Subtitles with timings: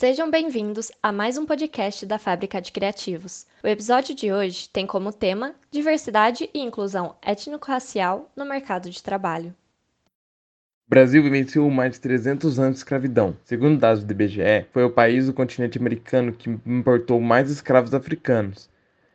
[0.00, 3.46] Sejam bem-vindos a mais um podcast da Fábrica de Criativos.
[3.62, 9.54] O episódio de hoje tem como tema diversidade e inclusão étnico-racial no mercado de trabalho.
[10.86, 13.36] O Brasil vivenciou mais de 300 anos de escravidão.
[13.44, 18.70] Segundo dados do IBGE, foi o país do continente americano que importou mais escravos africanos.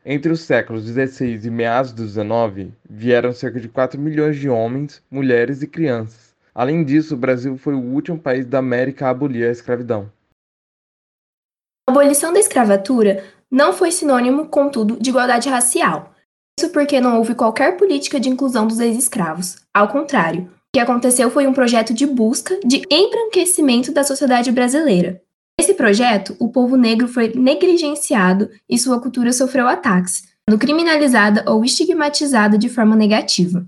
[0.05, 5.01] Entre os séculos 16 e meados do 19, vieram cerca de 4 milhões de homens,
[5.09, 6.35] mulheres e crianças.
[6.53, 10.13] Além disso, o Brasil foi o último país da América a abolir a escravidão.
[11.87, 16.13] A abolição da escravatura não foi sinônimo, contudo, de igualdade racial.
[16.59, 19.57] Isso porque não houve qualquer política de inclusão dos ex-escravos.
[19.71, 25.21] Ao contrário, o que aconteceu foi um projeto de busca de embranquecimento da sociedade brasileira.
[25.59, 31.63] Nesse projeto, o povo negro foi negligenciado e sua cultura sofreu ataques, sendo criminalizada ou
[31.63, 33.65] estigmatizada de forma negativa.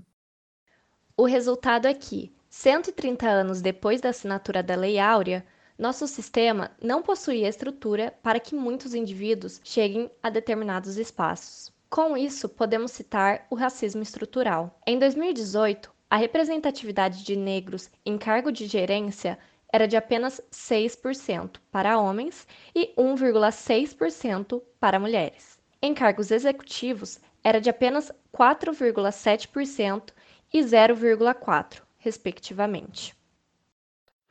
[1.16, 5.44] O resultado é que, 130 anos depois da assinatura da Lei Áurea,
[5.78, 11.72] nosso sistema não possuía estrutura para que muitos indivíduos cheguem a determinados espaços.
[11.88, 14.76] Com isso, podemos citar o racismo estrutural.
[14.84, 19.38] Em 2018, a representatividade de negros em cargo de gerência
[19.72, 25.58] era de apenas 6% para homens e 1,6% para mulheres.
[25.80, 30.10] Em cargos executivos, era de apenas 4,7%
[30.52, 33.17] e 0,4%, respectivamente.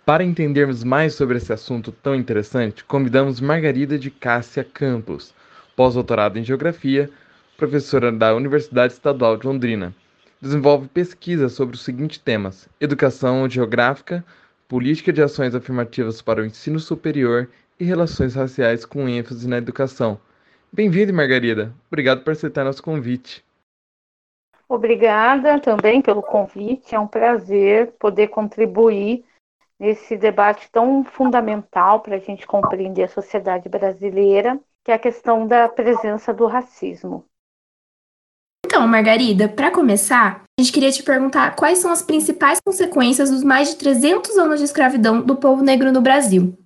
[0.07, 5.35] Para entendermos mais sobre esse assunto tão interessante, convidamos Margarida de Cássia Campos,
[5.75, 7.09] pós-doutorada em Geografia,
[7.57, 9.93] professora da Universidade Estadual de Londrina.
[10.39, 14.23] Desenvolve pesquisas sobre os seguintes temas: educação geográfica,
[14.65, 20.17] política de ações afirmativas para o ensino superior e relações raciais com ênfase na educação.
[20.71, 21.73] Bem-vinda, Margarida.
[21.89, 23.43] Obrigado por aceitar nosso convite.
[24.69, 26.95] Obrigada também pelo convite.
[26.95, 29.25] É um prazer poder contribuir
[29.79, 35.45] nesse debate tão fundamental para a gente compreender a sociedade brasileira, que é a questão
[35.45, 37.25] da presença do racismo.
[38.65, 43.43] Então, Margarida, para começar, a gente queria te perguntar quais são as principais consequências dos
[43.43, 46.57] mais de 300 anos de escravidão do povo negro no Brasil.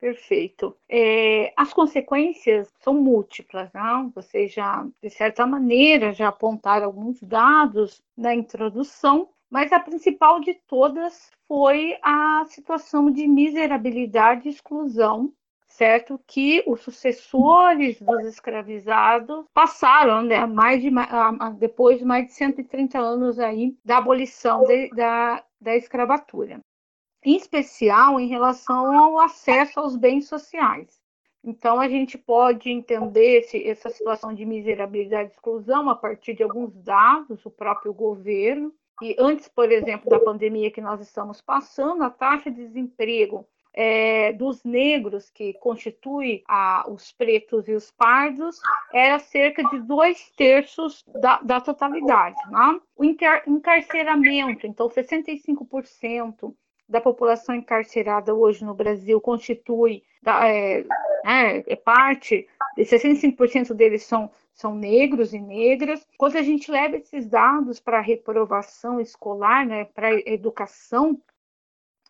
[0.00, 0.76] Perfeito.
[0.88, 4.10] É, as consequências são múltiplas, não?
[4.10, 10.54] Vocês já, de certa maneira, já apontaram alguns dados na introdução, mas a principal de
[10.66, 15.32] todas foi a situação de miserabilidade e exclusão,
[15.66, 16.20] certo?
[16.26, 20.44] Que os sucessores dos escravizados passaram, né?
[20.44, 20.90] Mais de,
[21.58, 26.60] depois de mais de 130 anos aí da abolição de, da, da escravatura.
[27.24, 31.00] Em especial em relação ao acesso aos bens sociais.
[31.42, 36.42] Então, a gente pode entender esse, essa situação de miserabilidade e exclusão a partir de
[36.42, 42.02] alguns dados do próprio governo, e antes, por exemplo, da pandemia que nós estamos passando,
[42.02, 48.60] a taxa de desemprego é, dos negros, que constitui a, os pretos e os pardos,
[48.92, 52.36] era cerca de dois terços da, da totalidade.
[52.50, 52.80] Né?
[52.96, 56.54] O encarceramento, então 65%
[56.88, 60.80] da população encarcerada hoje no Brasil constitui é,
[61.24, 66.04] é, é parte, 65% deles são são negros e negras.
[66.18, 71.20] Quando a gente leva esses dados para a reprovação escolar, né, para a educação,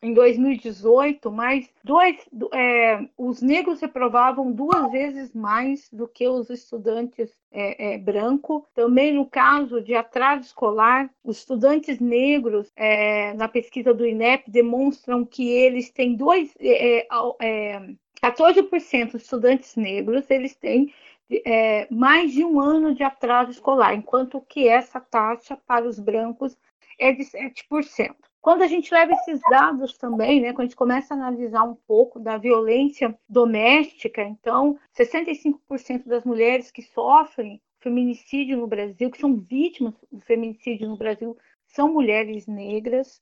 [0.00, 2.16] em 2018, mais dois,
[2.54, 8.64] é, os negros reprovavam duas vezes mais do que os estudantes é, é, branco.
[8.74, 15.24] Também no caso de atraso escolar, os estudantes negros é, na pesquisa do INEP demonstram
[15.24, 20.94] que eles têm dois, 14% é, dos estudantes negros eles têm
[21.30, 26.56] é, mais de um ano de atraso escolar, enquanto que essa taxa para os brancos
[26.98, 28.14] é de 7%.
[28.40, 31.74] Quando a gente leva esses dados também, né, quando a gente começa a analisar um
[31.74, 39.36] pouco da violência doméstica, então 65% das mulheres que sofrem feminicídio no Brasil, que são
[39.36, 41.36] vítimas do feminicídio no Brasil,
[41.66, 43.20] são mulheres negras.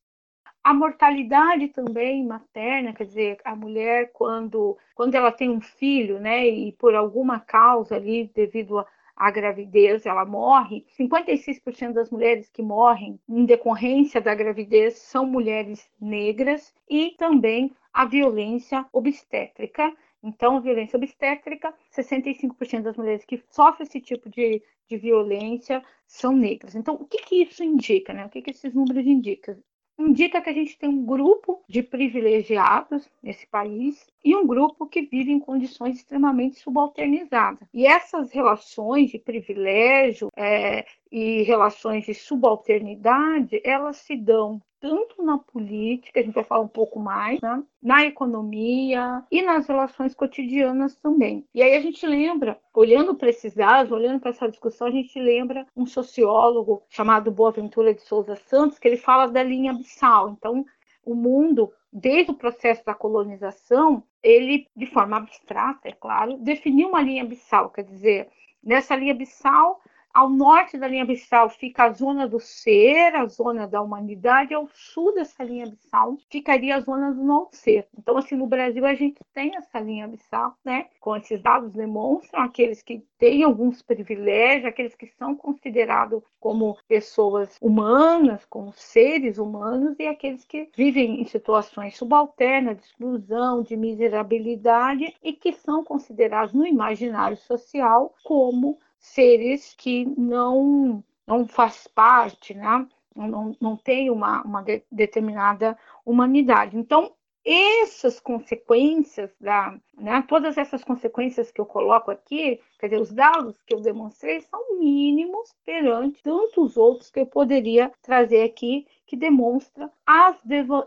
[0.66, 6.44] A mortalidade também materna, quer dizer, a mulher quando, quando ela tem um filho, né,
[6.44, 8.84] e por alguma causa ali, devido
[9.14, 15.88] à gravidez, ela morre, 56% das mulheres que morrem em decorrência da gravidez são mulheres
[16.00, 19.94] negras e também a violência obstétrica.
[20.20, 26.74] Então, violência obstétrica, 65% das mulheres que sofrem esse tipo de, de violência são negras.
[26.74, 28.12] Então, o que, que isso indica?
[28.12, 28.26] Né?
[28.26, 29.56] O que, que esses números indicam?
[29.98, 35.02] Indica que a gente tem um grupo de privilegiados nesse país e um grupo que
[35.02, 37.68] vive em condições extremamente subalternizadas.
[37.72, 45.36] E essas relações de privilégio é, e relações de subalternidade, elas se dão tanto na
[45.36, 47.60] política, a gente vai falar um pouco mais, né?
[47.82, 51.44] na economia e nas relações cotidianas também.
[51.52, 55.18] E aí a gente lembra, olhando para esses dados, olhando para essa discussão, a gente
[55.18, 60.30] lembra um sociólogo chamado Boaventura de Souza Santos, que ele fala da linha abissal.
[60.30, 60.64] Então,
[61.04, 67.02] o mundo, desde o processo da colonização, ele, de forma abstrata, é claro, definiu uma
[67.02, 68.28] linha abissal, quer dizer,
[68.62, 69.80] nessa linha abissal
[70.16, 74.66] ao norte da linha abissal fica a zona do ser, a zona da humanidade, ao
[74.72, 77.86] sul dessa linha abissal ficaria a zona do não ser.
[77.98, 80.86] Então, assim, no Brasil a gente tem essa linha abissal, né?
[81.00, 87.58] Com esses dados demonstram aqueles que têm alguns privilégios, aqueles que são considerados como pessoas
[87.60, 95.14] humanas, como seres humanos, e aqueles que vivem em situações subalternas, de exclusão, de miserabilidade
[95.22, 102.86] e que são considerados no imaginário social como seres que não não faz parte, né?
[103.16, 106.76] não, não tem uma, uma de, determinada humanidade.
[106.76, 107.12] Então,
[107.44, 113.62] essas consequências, da, né, todas essas consequências que eu coloco aqui, quer dizer, os dados
[113.64, 119.88] que eu demonstrei são mínimos perante tantos outros que eu poderia trazer aqui, que demonstra
[120.04, 120.36] as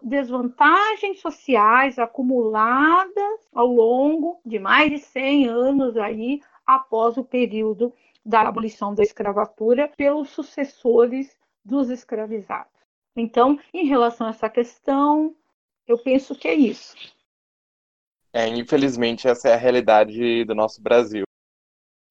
[0.03, 7.93] desvantagens sociais acumuladas ao longo de mais de 100 anos aí após o período
[8.25, 12.71] da abolição da escravatura pelos sucessores dos escravizados.
[13.15, 15.35] Então, em relação a essa questão,
[15.87, 16.95] eu penso que é isso.
[18.31, 21.23] É, infelizmente, essa é a realidade do nosso Brasil.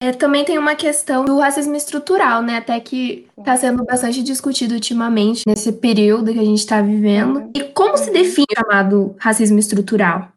[0.01, 2.59] É, também tem uma questão do racismo estrutural, né?
[2.59, 7.41] Até que está sendo bastante discutido ultimamente nesse período que a gente está vivendo.
[7.41, 7.53] Uhum.
[7.55, 10.29] E como se define o chamado racismo estrutural?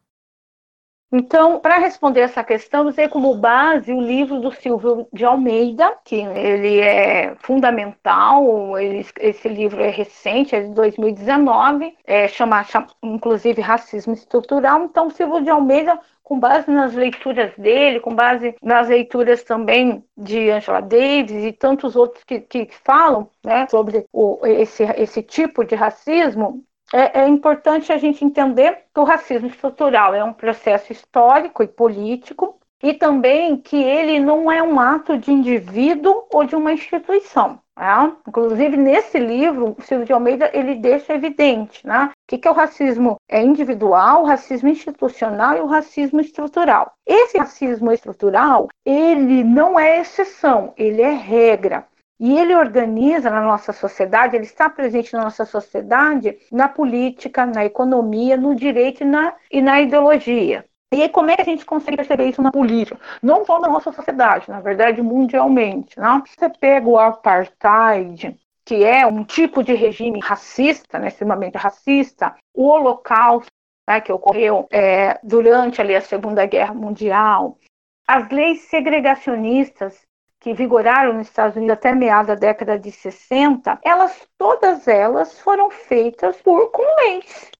[1.14, 6.16] Então, para responder essa questão, usei como base o livro do Silvio de Almeida, que
[6.16, 13.60] ele é fundamental, ele, esse livro é recente, é de 2019, é, chama, chama inclusive
[13.60, 14.84] Racismo Estrutural.
[14.84, 20.50] Então, Silvio de Almeida com base nas leituras dele, com base nas leituras também de
[20.50, 25.74] Angela Davis e tantos outros que, que falam né, sobre o, esse, esse tipo de
[25.74, 31.62] racismo, é, é, importante a gente entender que o racismo estrutural é um processo histórico
[31.62, 36.72] e político e também que ele não é um ato de indivíduo ou de uma
[36.72, 37.60] instituição.
[37.78, 38.12] Né?
[38.28, 42.10] Inclusive, nesse livro, o Silvio de Almeida ele deixa evidente né?
[42.12, 46.92] o que, é o racismo é individual, o racismo institucional e o racismo estrutural.
[47.06, 51.86] Esse racismo estrutural, ele não é exceção, ele é regra.
[52.22, 57.64] E ele organiza na nossa sociedade, ele está presente na nossa sociedade, na política, na
[57.64, 60.64] economia, no direito e na, e na ideologia.
[60.94, 62.96] E aí, como é que a gente consegue perceber isso na política?
[63.20, 65.98] Não só na nossa sociedade, na verdade, mundialmente.
[65.98, 66.22] Não?
[66.24, 72.68] Você pega o apartheid, que é um tipo de regime racista, né, extremamente racista, o
[72.68, 73.50] holocausto,
[73.90, 77.58] né, que ocorreu é, durante ali, a Segunda Guerra Mundial,
[78.06, 80.06] as leis segregacionistas
[80.42, 85.70] que vigoraram nos Estados Unidos até meados da década de 60, elas todas elas foram
[85.70, 87.52] feitas por com leis,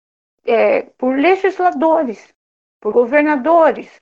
[0.45, 2.35] é, por legisladores,
[2.81, 4.02] por governadores,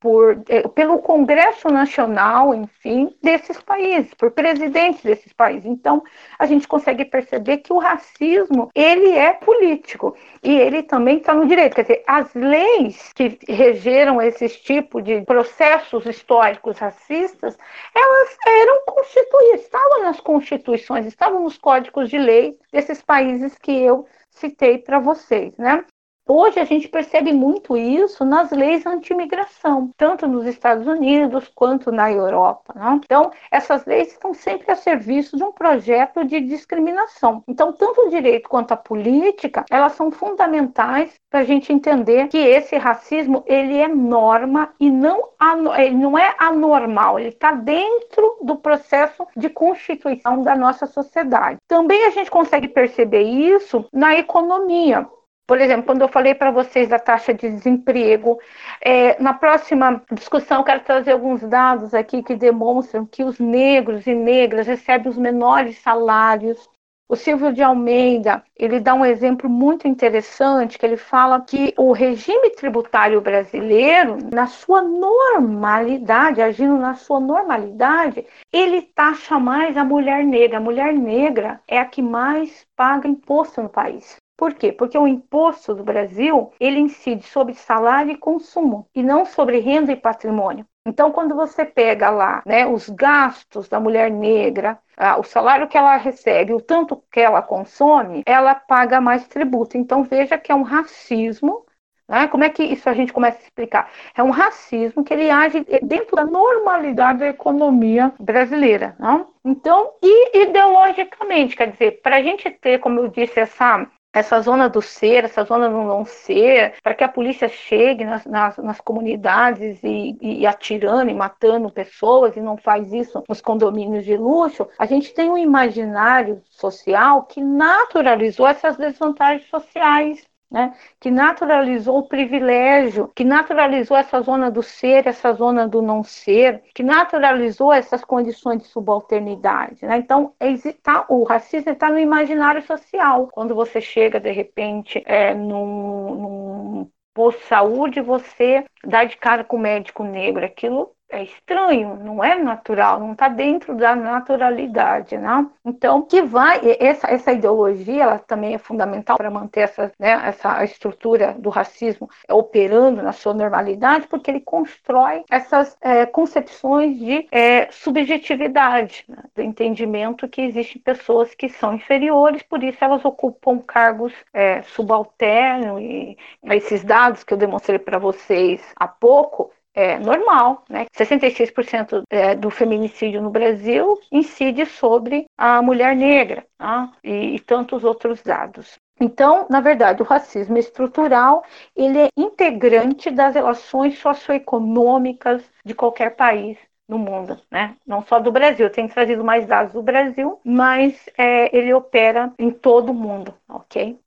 [0.00, 5.66] por, é, pelo Congresso Nacional, enfim, desses países, por presidentes desses países.
[5.66, 6.02] Então,
[6.38, 11.46] a gente consegue perceber que o racismo, ele é político e ele também está no
[11.46, 11.74] direito.
[11.74, 17.58] Quer dizer, as leis que regeram esses tipos de processos históricos racistas,
[17.94, 24.06] elas eram constituídas, estavam nas constituições, estavam nos códigos de lei desses países que eu
[24.30, 25.84] citei para vocês, né?
[26.32, 32.12] Hoje a gente percebe muito isso nas leis anti-imigração, tanto nos Estados Unidos quanto na
[32.12, 32.72] Europa.
[32.72, 33.00] Né?
[33.04, 37.42] Então, essas leis estão sempre a serviço de um projeto de discriminação.
[37.48, 42.38] Então, tanto o direito quanto a política, elas são fundamentais para a gente entender que
[42.38, 45.30] esse racismo ele é norma e não,
[45.76, 51.58] ele não é anormal, ele está dentro do processo de constituição da nossa sociedade.
[51.66, 55.08] Também a gente consegue perceber isso na economia.
[55.50, 58.38] Por exemplo, quando eu falei para vocês da taxa de desemprego,
[58.80, 64.14] é, na próxima discussão quero trazer alguns dados aqui que demonstram que os negros e
[64.14, 66.68] negras recebem os menores salários.
[67.08, 71.90] O Silvio de Almeida, ele dá um exemplo muito interessante, que ele fala que o
[71.90, 80.22] regime tributário brasileiro, na sua normalidade, agindo na sua normalidade, ele taxa mais a mulher
[80.24, 80.58] negra.
[80.58, 84.19] A mulher negra é a que mais paga imposto no país.
[84.40, 84.72] Por quê?
[84.72, 89.92] Porque o imposto do Brasil, ele incide sobre salário e consumo, e não sobre renda
[89.92, 90.64] e patrimônio.
[90.88, 94.78] Então, quando você pega lá né, os gastos da mulher negra,
[95.18, 99.76] o salário que ela recebe, o tanto que ela consome, ela paga mais tributo.
[99.76, 101.66] Então, veja que é um racismo.
[102.08, 102.26] Né?
[102.26, 103.90] Como é que isso a gente começa a explicar?
[104.16, 108.96] É um racismo que ele age dentro da normalidade da economia brasileira.
[108.98, 109.34] Não?
[109.44, 114.68] Então, e ideologicamente, quer dizer, para a gente ter, como eu disse, essa essa zona
[114.68, 118.80] do ser, essa zona do não ser, para que a polícia chegue nas, nas, nas
[118.80, 124.68] comunidades e, e, atirando e matando pessoas e não faz isso nos condomínios de luxo,
[124.78, 132.08] a gente tem um imaginário social que naturalizou essas desvantagens sociais né, que naturalizou o
[132.08, 138.04] privilégio, que naturalizou essa zona do ser, essa zona do não ser, que naturalizou essas
[138.04, 139.84] condições de subalternidade.
[139.86, 139.98] Né?
[139.98, 140.34] Então,
[140.82, 143.28] tá, o racismo está no imaginário social.
[143.32, 149.44] Quando você chega, de repente, é, num, num posto de saúde, você dá de cara
[149.44, 150.44] com o médico negro.
[150.44, 155.46] Aquilo é estranho, não é natural, não está dentro da naturalidade, né?
[155.64, 160.64] Então, que vai essa, essa ideologia, ela também é fundamental para manter essa, né, essa
[160.64, 167.68] estrutura do racismo operando na sua normalidade, porque ele constrói essas é, concepções de é,
[167.70, 174.12] subjetividade, né, do entendimento que existem pessoas que são inferiores, por isso elas ocupam cargos
[174.32, 180.86] é, subalternos e esses dados que eu demonstrei para vocês há pouco é, normal, né?
[180.92, 186.92] 66% é, do feminicídio no Brasil incide sobre a mulher negra tá?
[187.02, 188.78] e, e tantos outros dados.
[189.00, 191.42] Então, na verdade, o racismo estrutural
[191.74, 197.76] ele é integrante das relações socioeconômicas de qualquer país no mundo, né?
[197.86, 198.68] Não só do Brasil.
[198.68, 203.98] Tenho trazido mais dados do Brasil, mas é, ele opera em todo o mundo, ok?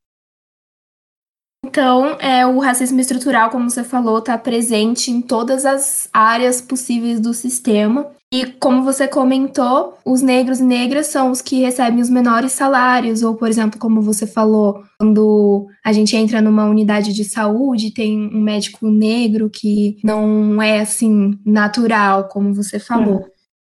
[1.66, 7.20] Então, é, o racismo estrutural, como você falou, está presente em todas as áreas possíveis
[7.20, 8.12] do sistema.
[8.34, 13.22] E como você comentou, os negros e negras são os que recebem os menores salários,
[13.22, 18.20] ou, por exemplo, como você falou, quando a gente entra numa unidade de saúde, tem
[18.20, 23.20] um médico negro que não é assim natural, como você falou.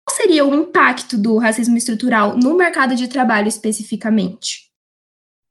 [0.05, 4.66] Qual seria o impacto do racismo estrutural no mercado de trabalho especificamente?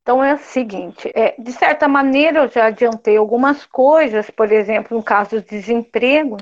[0.07, 4.97] Então é o seguinte, é, de certa maneira eu já adiantei algumas coisas, por exemplo,
[4.97, 6.37] no caso do desemprego,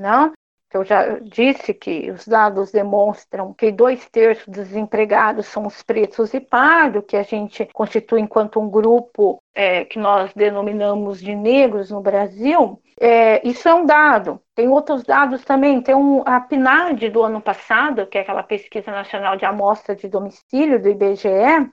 [0.74, 0.80] né?
[0.80, 6.34] Eu já disse que os dados demonstram que dois terços dos desempregados são os pretos
[6.34, 11.90] e pardos, que a gente constitui enquanto um grupo é, que nós denominamos de negros
[11.90, 12.80] no Brasil.
[13.00, 14.40] É, isso é um dado.
[14.54, 15.80] Tem outros dados também.
[15.80, 20.08] Tem um, a PNAD do ano passado, que é aquela pesquisa nacional de amostra de
[20.08, 21.28] domicílio do IBGE,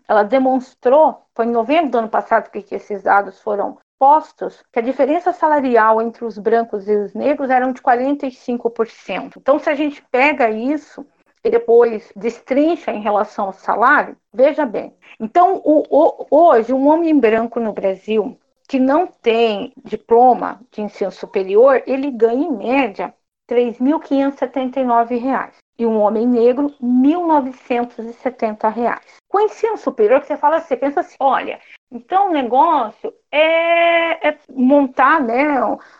[0.07, 4.79] ela demonstrou, foi em novembro do ano passado que, que esses dados foram postos, que
[4.79, 9.33] a diferença salarial entre os brancos e os negros eram de 45%.
[9.37, 11.05] Então, se a gente pega isso
[11.43, 14.91] e depois destrincha em relação ao salário, veja bem.
[15.19, 18.35] Então, o, o, hoje, um homem branco no Brasil
[18.67, 23.13] que não tem diploma de ensino superior, ele ganha em média
[23.47, 28.99] R$ 3.579 e um homem negro R$ 1.970.
[29.29, 31.59] Com ensino superior, que você fala, você pensa assim, olha,
[31.91, 35.45] então o negócio é, é montar, né,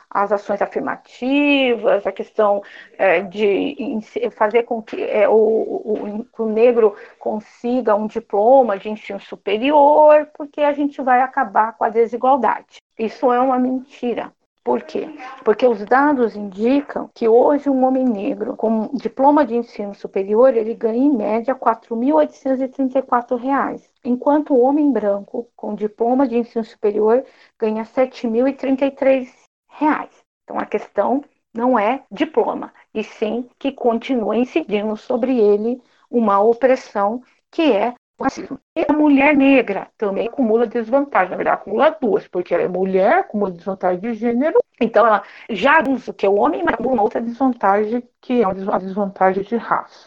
[0.09, 2.61] as ações afirmativas, a questão
[2.97, 3.99] é, de
[4.31, 10.61] fazer com que é, o, o, o, negro consiga um diploma de ensino superior, porque
[10.61, 12.77] a gente vai acabar com a desigualdade.
[12.97, 14.31] Isso é uma mentira.
[14.63, 15.09] Por quê?
[15.43, 20.75] Porque os dados indicam que hoje um homem negro com diploma de ensino superior ele
[20.75, 27.25] ganha em média R$ 4.834, enquanto o homem branco com diploma de ensino superior
[27.57, 29.33] ganha 7.033
[29.67, 30.11] reais.
[30.43, 37.23] Então a questão não é diploma, e sim que continua incidindo sobre ele uma opressão
[37.49, 38.59] que é o.
[38.75, 43.19] E a mulher negra também acumula desvantagem, na verdade acumula duas, porque ela é mulher,
[43.19, 47.21] acumula desvantagem de gênero, então ela já usa que é o homem, mas uma outra
[47.21, 50.03] desvantagem que é a desvantagem de raça.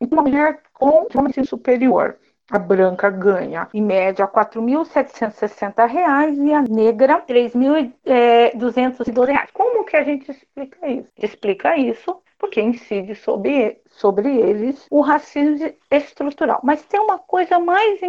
[0.00, 2.18] Então, uma mulher com uma ensino superior
[2.50, 9.28] a branca ganha, em média, R$ 4.760 e a negra R$ 3.212.
[9.28, 11.08] É, Como que a gente explica isso?
[11.16, 16.60] Explica isso porque incide sobre, sobre eles o racismo estrutural.
[16.62, 18.00] Mas tem uma coisa mais,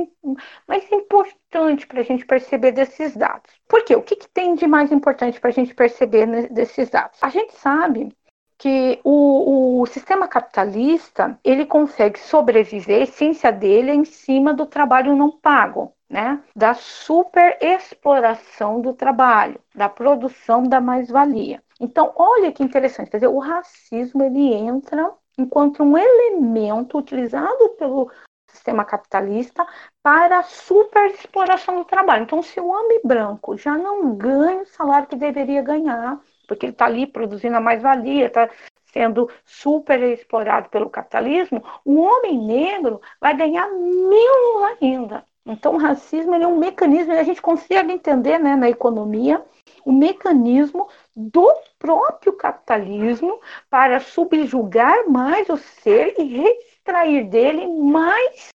[0.67, 3.51] mais importante para a gente perceber desses dados.
[3.67, 3.95] Por quê?
[3.95, 7.19] O que, que tem de mais importante para a gente perceber desses dados?
[7.21, 8.09] A gente sabe
[8.57, 14.65] que o, o, sistema capitalista ele consegue sobreviver, a essência dele é em cima do
[14.65, 16.41] trabalho não pago, né?
[16.55, 21.61] da superexploração do trabalho, da produção da mais-valia.
[21.79, 28.11] Então, olha que interessante, quer dizer, o racismo ele entra enquanto um elemento utilizado pelo
[28.49, 29.65] sistema capitalista
[30.01, 32.23] para a superexploração do trabalho.
[32.23, 36.73] Então, se o homem branco já não ganha o salário que deveria ganhar, porque ele
[36.73, 38.49] está ali produzindo a mais-valia, está
[38.85, 45.23] sendo super explorado pelo capitalismo, o homem negro vai ganhar menos ainda.
[45.47, 49.43] Então, o racismo é um mecanismo, e a gente consegue entender né, na economia
[49.85, 51.49] o mecanismo do
[51.79, 53.39] próprio capitalismo
[53.69, 58.49] para subjugar mais o ser e extrair dele mais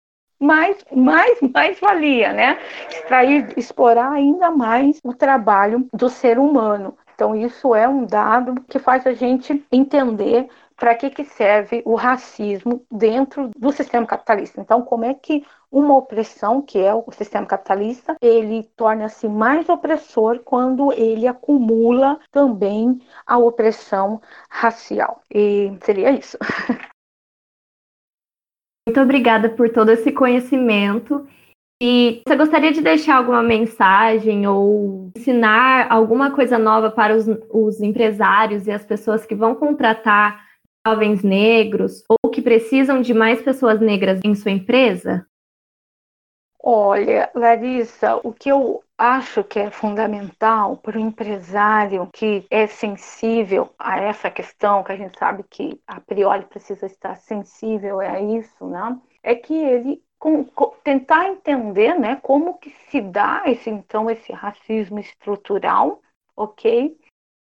[0.41, 2.59] mais, mais, mais valia, né?
[2.89, 6.97] Extrair, explorar ainda mais o trabalho do ser humano.
[7.13, 11.97] Então, isso é um dado que faz a gente entender para que, que serve o
[11.97, 14.61] racismo dentro do sistema capitalista.
[14.61, 20.41] Então, como é que uma opressão, que é o sistema capitalista, ele torna-se mais opressor
[20.45, 25.23] quando ele acumula também a opressão racial.
[25.33, 26.39] E seria isso.
[28.89, 31.29] Muito obrigada por todo esse conhecimento.
[31.81, 37.81] E você gostaria de deixar alguma mensagem ou ensinar alguma coisa nova para os, os
[37.81, 40.45] empresários e as pessoas que vão contratar
[40.87, 45.25] jovens negros ou que precisam de mais pessoas negras em sua empresa?
[46.61, 53.73] Olha, Larissa, o que eu acho que é fundamental para o empresário que é sensível
[53.79, 58.67] a essa questão, que a gente sabe que a priori precisa estar sensível a isso,
[58.67, 58.99] né?
[59.23, 64.33] É que ele com, com, tentar entender, né, como que se dá esse então esse
[64.33, 66.03] racismo estrutural,
[66.37, 66.99] ok?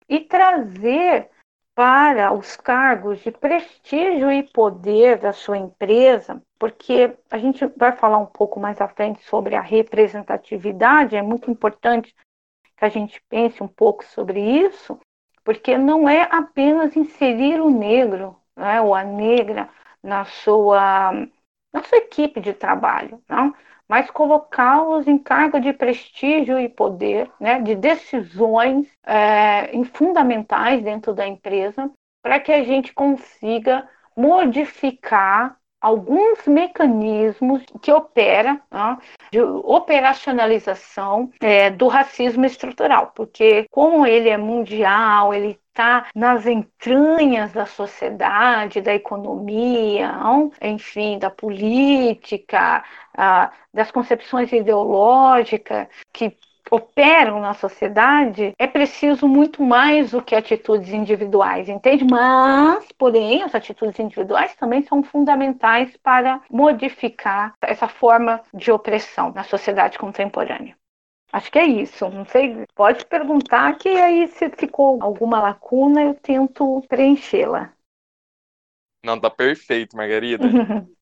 [0.09, 1.29] E trazer
[1.75, 8.17] para os cargos de prestígio e poder da sua empresa, porque a gente vai falar
[8.17, 12.15] um pouco mais à frente sobre a representatividade, é muito importante
[12.77, 14.97] que a gente pense um pouco sobre isso,
[15.43, 19.69] porque não é apenas inserir o negro né, ou a negra
[20.01, 21.11] na sua,
[21.73, 23.53] na sua equipe de trabalho, não?
[23.87, 31.27] Mas colocá-los em cargo de prestígio e poder, né, de decisões é, fundamentais dentro da
[31.27, 38.97] empresa, para que a gente consiga modificar alguns mecanismos que opera né,
[39.31, 47.51] de operacionalização é, do racismo estrutural, porque como ele é mundial, ele está nas entranhas
[47.51, 50.09] da sociedade, da economia,
[50.61, 52.81] enfim, da política,
[53.73, 56.37] das concepções ideológicas que
[56.71, 62.03] operam na sociedade, é preciso muito mais do que atitudes individuais, entende?
[62.09, 69.43] Mas, porém, as atitudes individuais também são fundamentais para modificar essa forma de opressão na
[69.43, 70.75] sociedade contemporânea.
[71.35, 72.09] Acho que é isso.
[72.09, 77.73] Não sei, pode perguntar que aí se ficou alguma lacuna eu tento preenchê-la.
[79.03, 80.47] Não, tá perfeito, Margarida.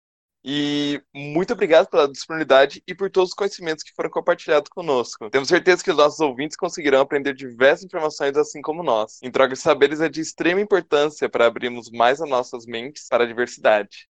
[0.46, 5.30] E muito obrigado pela disponibilidade e por todos os conhecimentos que foram compartilhados conosco.
[5.30, 9.20] Temos certeza que os nossos ouvintes conseguirão aprender diversas informações assim como nós.
[9.24, 13.24] Em troca de saberes é de extrema importância para abrirmos mais as nossas mentes para
[13.24, 14.10] a diversidade.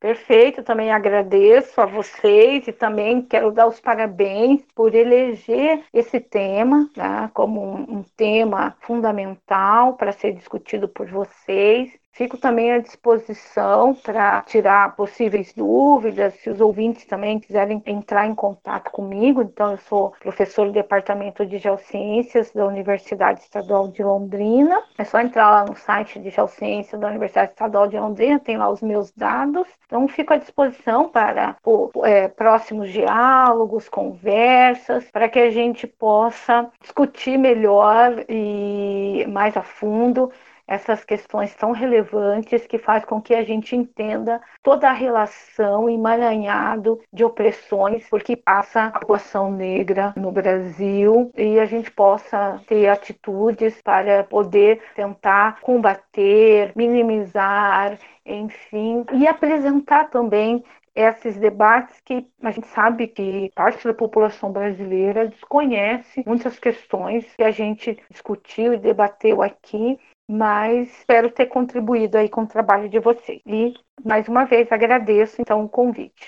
[0.00, 6.88] Perfeito, também agradeço a vocês e também quero dar os parabéns por eleger esse tema
[6.96, 11.90] né, como um, um tema fundamental para ser discutido por vocês.
[12.12, 18.34] Fico também à disposição para tirar possíveis dúvidas, se os ouvintes também quiserem entrar em
[18.34, 19.40] contato comigo.
[19.40, 24.82] Então, eu sou professor do Departamento de Geociências da Universidade Estadual de Londrina.
[24.98, 28.68] É só entrar lá no site de Geociência da Universidade Estadual de Londrina, tem lá
[28.68, 29.68] os meus dados.
[29.86, 31.56] Então, fico à disposição para
[32.02, 40.32] é, próximos diálogos, conversas, para que a gente possa discutir melhor e mais a fundo
[40.68, 47.00] essas questões tão relevantes que faz com que a gente entenda toda a relação emaranhado
[47.10, 52.86] de opressões por que passa a população negra no Brasil e a gente possa ter
[52.88, 60.62] atitudes para poder tentar combater, minimizar, enfim, e apresentar também
[60.94, 67.44] esses debates que a gente sabe que parte da população brasileira desconhece muitas questões que
[67.44, 69.96] a gente discutiu e debateu aqui
[70.28, 73.40] mas espero ter contribuído aí com o trabalho de vocês.
[73.46, 76.26] E, mais uma vez, agradeço, então, o convite.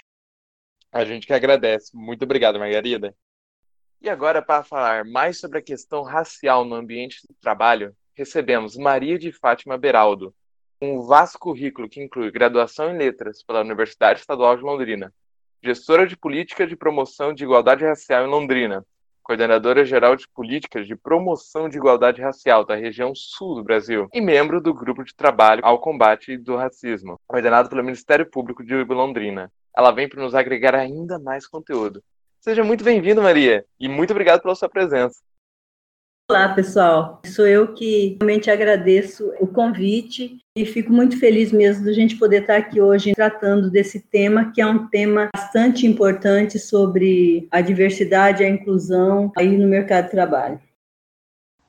[0.91, 1.95] A gente que agradece.
[1.95, 3.15] Muito obrigado, Margarida.
[4.01, 9.19] E agora, para falar mais sobre a questão racial no ambiente do trabalho, recebemos Maria
[9.19, 10.35] de Fátima Beraldo,
[10.81, 15.13] um vasto currículo que inclui graduação em letras pela Universidade Estadual de Londrina,
[15.63, 18.85] gestora de política de promoção de igualdade racial em Londrina,
[19.23, 24.21] coordenadora geral de políticas de promoção de igualdade racial da região sul do Brasil e
[24.21, 29.51] membro do grupo de trabalho ao combate do racismo, coordenado pelo Ministério Público de Londrina.
[29.77, 32.03] Ela vem para nos agregar ainda mais conteúdo.
[32.41, 35.21] Seja muito bem-vindo, Maria, e muito obrigado pela sua presença.
[36.31, 37.21] Olá, pessoal.
[37.27, 42.17] Sou eu que realmente agradeço o convite e fico muito feliz mesmo de a gente
[42.17, 47.61] poder estar aqui hoje tratando desse tema, que é um tema bastante importante sobre a
[47.61, 50.61] diversidade e a inclusão aí no mercado de trabalho.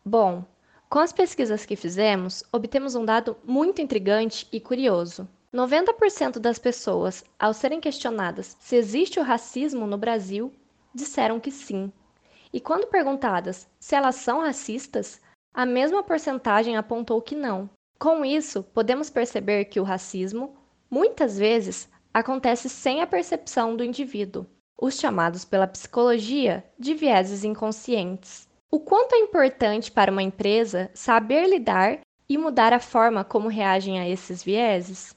[0.05, 0.45] Bom,
[0.87, 5.27] com as pesquisas que fizemos, obtemos um dado muito intrigante e curioso.
[5.51, 10.53] 90% das pessoas, ao serem questionadas se existe o racismo no Brasil,
[10.93, 11.91] disseram que sim.
[12.53, 15.21] E quando perguntadas se elas são racistas,
[15.53, 17.69] a mesma porcentagem apontou que não.
[17.99, 20.55] Com isso, podemos perceber que o racismo,
[20.89, 24.45] muitas vezes, acontece sem a percepção do indivíduo,
[24.79, 28.49] os chamados pela psicologia de vieses inconscientes.
[28.71, 33.99] O quanto é importante para uma empresa saber lidar e mudar a forma como reagem
[33.99, 35.15] a esses vieses?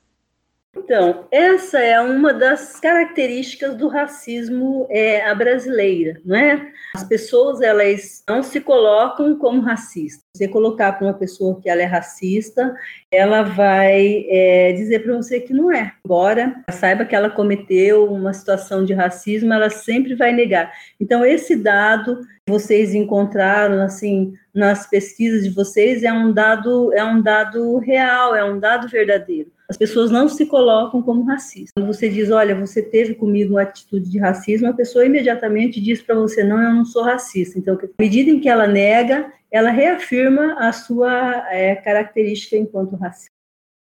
[0.76, 6.70] Então, essa é uma das características do racismo é, a brasileira, não é?
[6.94, 10.24] As pessoas, elas não se colocam como racistas.
[10.36, 12.74] Você colocar para uma pessoa que ela é racista,
[13.10, 15.92] ela vai é, dizer para você que não é.
[16.04, 20.72] Embora saiba que ela cometeu uma situação de racismo, ela sempre vai negar.
[21.00, 27.04] Então, esse dado que vocês encontraram, assim, nas pesquisas de vocês, é um dado, é
[27.04, 29.54] um dado real, é um dado verdadeiro.
[29.74, 31.72] As pessoas não se colocam como racistas.
[31.76, 36.00] Quando você diz, olha, você teve comigo uma atitude de racismo, a pessoa imediatamente diz
[36.00, 37.58] para você, não, eu não sou racista.
[37.58, 43.32] Então, à medida em que ela nega, ela reafirma a sua é, característica enquanto racista.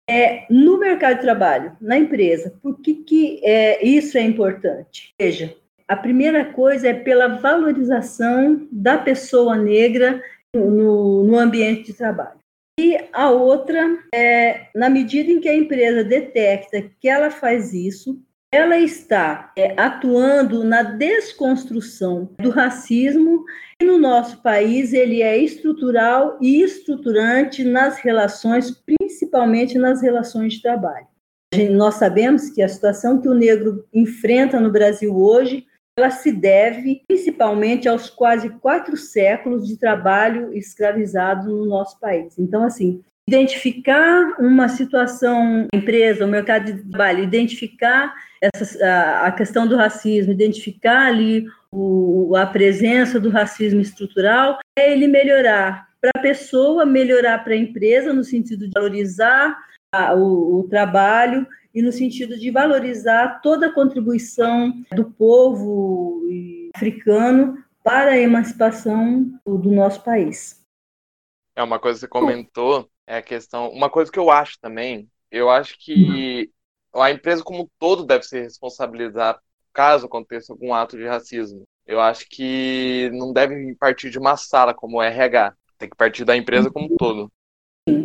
[0.08, 5.16] É, no mercado de trabalho, na empresa, por que, que é, isso é importante?
[5.20, 5.56] Veja,
[5.88, 10.22] a primeira coisa é pela valorização da pessoa negra
[10.56, 12.39] no, no ambiente de trabalho.
[12.82, 18.18] E a outra é, na medida em que a empresa detecta que ela faz isso,
[18.54, 23.44] ela está é, atuando na desconstrução do racismo
[23.82, 30.62] e no nosso país ele é estrutural e estruturante nas relações, principalmente nas relações de
[30.62, 31.08] trabalho.
[31.72, 35.66] Nós sabemos que a situação que o negro enfrenta no Brasil hoje
[36.00, 42.40] ela se deve principalmente aos quase quatro séculos de trabalho escravizado no nosso país.
[42.40, 49.76] Então, assim, identificar uma situação, empresa, o mercado de trabalho, identificar essa, a, questão do
[49.76, 56.86] racismo, identificar ali o, a presença do racismo estrutural, é ele melhorar para a pessoa,
[56.86, 59.56] melhorar para a empresa, no sentido de valorizar
[59.92, 66.24] a, o, o trabalho e no sentido de valorizar toda a contribuição do povo
[66.76, 70.64] africano para a emancipação do nosso país.
[71.56, 75.10] É uma coisa que você comentou, é a questão, uma coisa que eu acho também,
[75.32, 76.52] eu acho que
[76.94, 79.40] a empresa como um todo deve se responsabilizar
[79.74, 81.64] caso aconteça algum ato de racismo.
[81.86, 86.36] Eu acho que não deve partir de uma sala como RH, tem que partir da
[86.36, 87.32] empresa como um todo.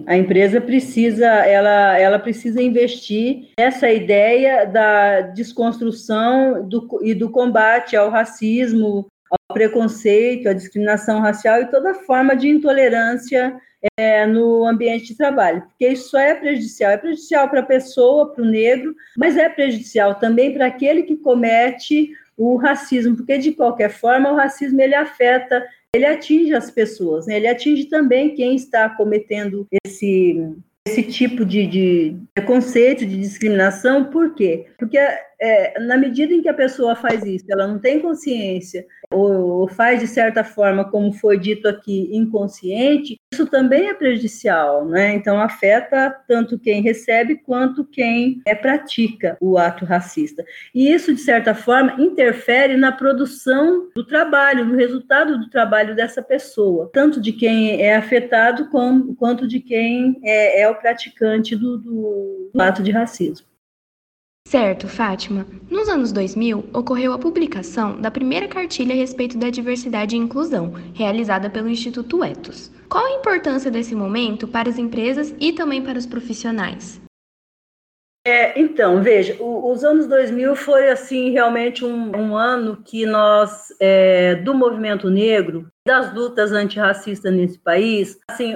[0.06, 7.96] A empresa precisa, ela, ela precisa investir nessa ideia da desconstrução do, e do combate
[7.96, 13.54] ao racismo, ao preconceito, à discriminação racial e toda forma de intolerância
[13.98, 16.90] é, no ambiente de trabalho, porque isso só é prejudicial.
[16.90, 21.16] É prejudicial para a pessoa, para o negro, mas é prejudicial também para aquele que
[21.16, 27.26] comete o racismo, porque de qualquer forma o racismo ele afeta ele atinge as pessoas,
[27.26, 27.36] né?
[27.36, 30.36] ele atinge também quem está cometendo esse,
[30.86, 34.66] esse tipo de, de preconceito, de discriminação, por quê?
[34.76, 34.98] Porque
[35.44, 40.00] é, na medida em que a pessoa faz isso, ela não tem consciência, ou, faz
[40.00, 45.12] de certa forma, como foi dito aqui, inconsciente, isso também é prejudicial, né?
[45.14, 50.42] Então afeta tanto quem recebe quanto quem é, pratica o ato racista.
[50.74, 56.22] E isso, de certa forma, interfere na produção do trabalho, no resultado do trabalho dessa
[56.22, 61.76] pessoa, tanto de quem é afetado como, quanto de quem é, é o praticante do,
[61.76, 63.53] do ato de racismo.
[64.46, 65.46] Certo, Fátima.
[65.70, 70.74] Nos anos 2000, ocorreu a publicação da primeira cartilha a respeito da diversidade e inclusão,
[70.94, 72.70] realizada pelo Instituto Etos.
[72.88, 77.00] Qual a importância desse momento para as empresas e também para os profissionais?
[78.26, 83.68] É, então, veja, o, os anos 2000 foi, assim, realmente um, um ano que nós,
[83.78, 88.54] é, do movimento negro, das lutas antirracistas nesse país, assim,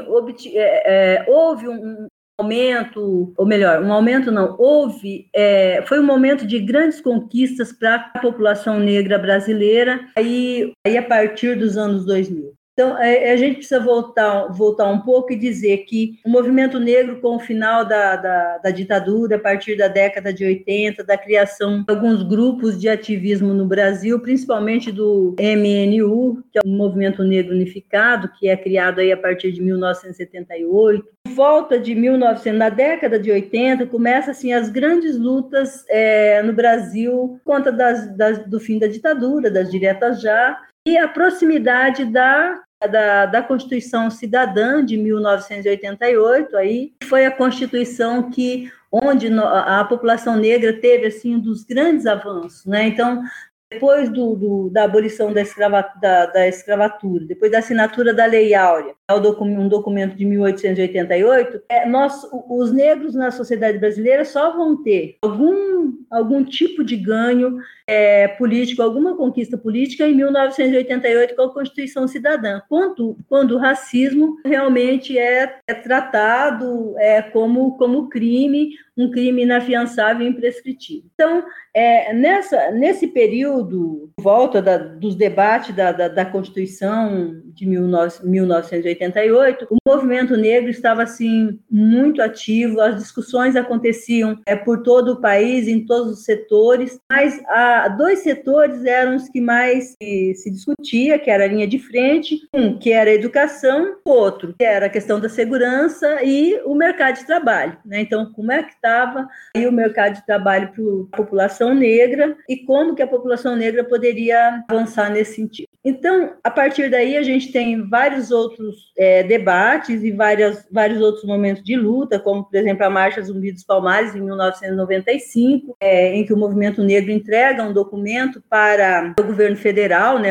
[0.55, 2.08] é, é, houve um,
[2.39, 7.97] aumento, ou melhor, um aumento não, houve, é, foi um momento de grandes conquistas para
[7.97, 12.58] a população negra brasileira, aí, aí a partir dos anos 2000.
[12.79, 17.21] Então, é, a gente precisa voltar, voltar um pouco e dizer que o movimento negro,
[17.21, 21.83] com o final da, da, da, ditadura, a partir da década de 80, da criação
[21.83, 27.53] de alguns grupos de ativismo no Brasil, principalmente do MNU, que é o Movimento Negro
[27.53, 33.33] Unificado, que é criado aí a partir de 1978, volta de 1900, na década de
[33.33, 38.87] 80, começa assim as grandes lutas é, no Brasil contra das, das, do fim da
[38.87, 46.93] ditadura, das diretas já, e a proximidade da da, da Constituição Cidadã de 1988, aí
[47.05, 52.87] foi a Constituição que onde a população negra teve assim um dos grandes avanços, né?
[52.87, 53.23] Então
[53.71, 58.55] depois do, do, da abolição da, escrava, da, da, escravatura, depois da assinatura da Lei
[58.55, 64.83] Áurea, é um documento de 1888, é, nós, os negros na sociedade brasileira só vão
[64.83, 71.53] ter algum, algum tipo de ganho é, político, alguma conquista política em 1988 com a
[71.53, 79.11] Constituição Cidadã, quando, quando o racismo realmente é, é tratado é, como, como crime, um
[79.11, 81.09] crime inafiançável e imprescritível.
[81.15, 88.29] Então, é, nessa, nesse período, volta da, dos debates da, da, da Constituição de 19,
[88.29, 95.21] 1988, o movimento negro estava assim muito ativo, as discussões aconteciam é, por todo o
[95.21, 100.51] país, em todos os setores, mas a, dois setores eram os que mais se, se,
[100.51, 104.87] discutia, que era a linha de frente, um que era a educação, outro que era
[104.87, 107.77] a questão da segurança e o mercado de trabalho.
[107.85, 108.01] Né?
[108.01, 112.65] Então, como é que estava aí o mercado de trabalho para a população negra e
[112.65, 115.69] como que a população negra poderia avançar nesse sentido.
[115.85, 121.25] Então, a partir daí, a gente tem vários outros é, debates e várias, vários outros
[121.25, 126.27] momentos de luta, como, por exemplo, a Marcha Zumbi dos Palmares, em 1995, é, em
[126.27, 130.31] que o movimento negro entrega um documento para o governo federal, né,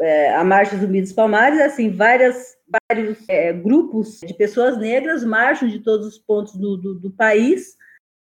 [0.00, 2.58] é, a Marcha Zumbi dos Palmares, assim, várias
[2.90, 7.77] vários é, grupos de pessoas negras marcham de todos os pontos do, do, do país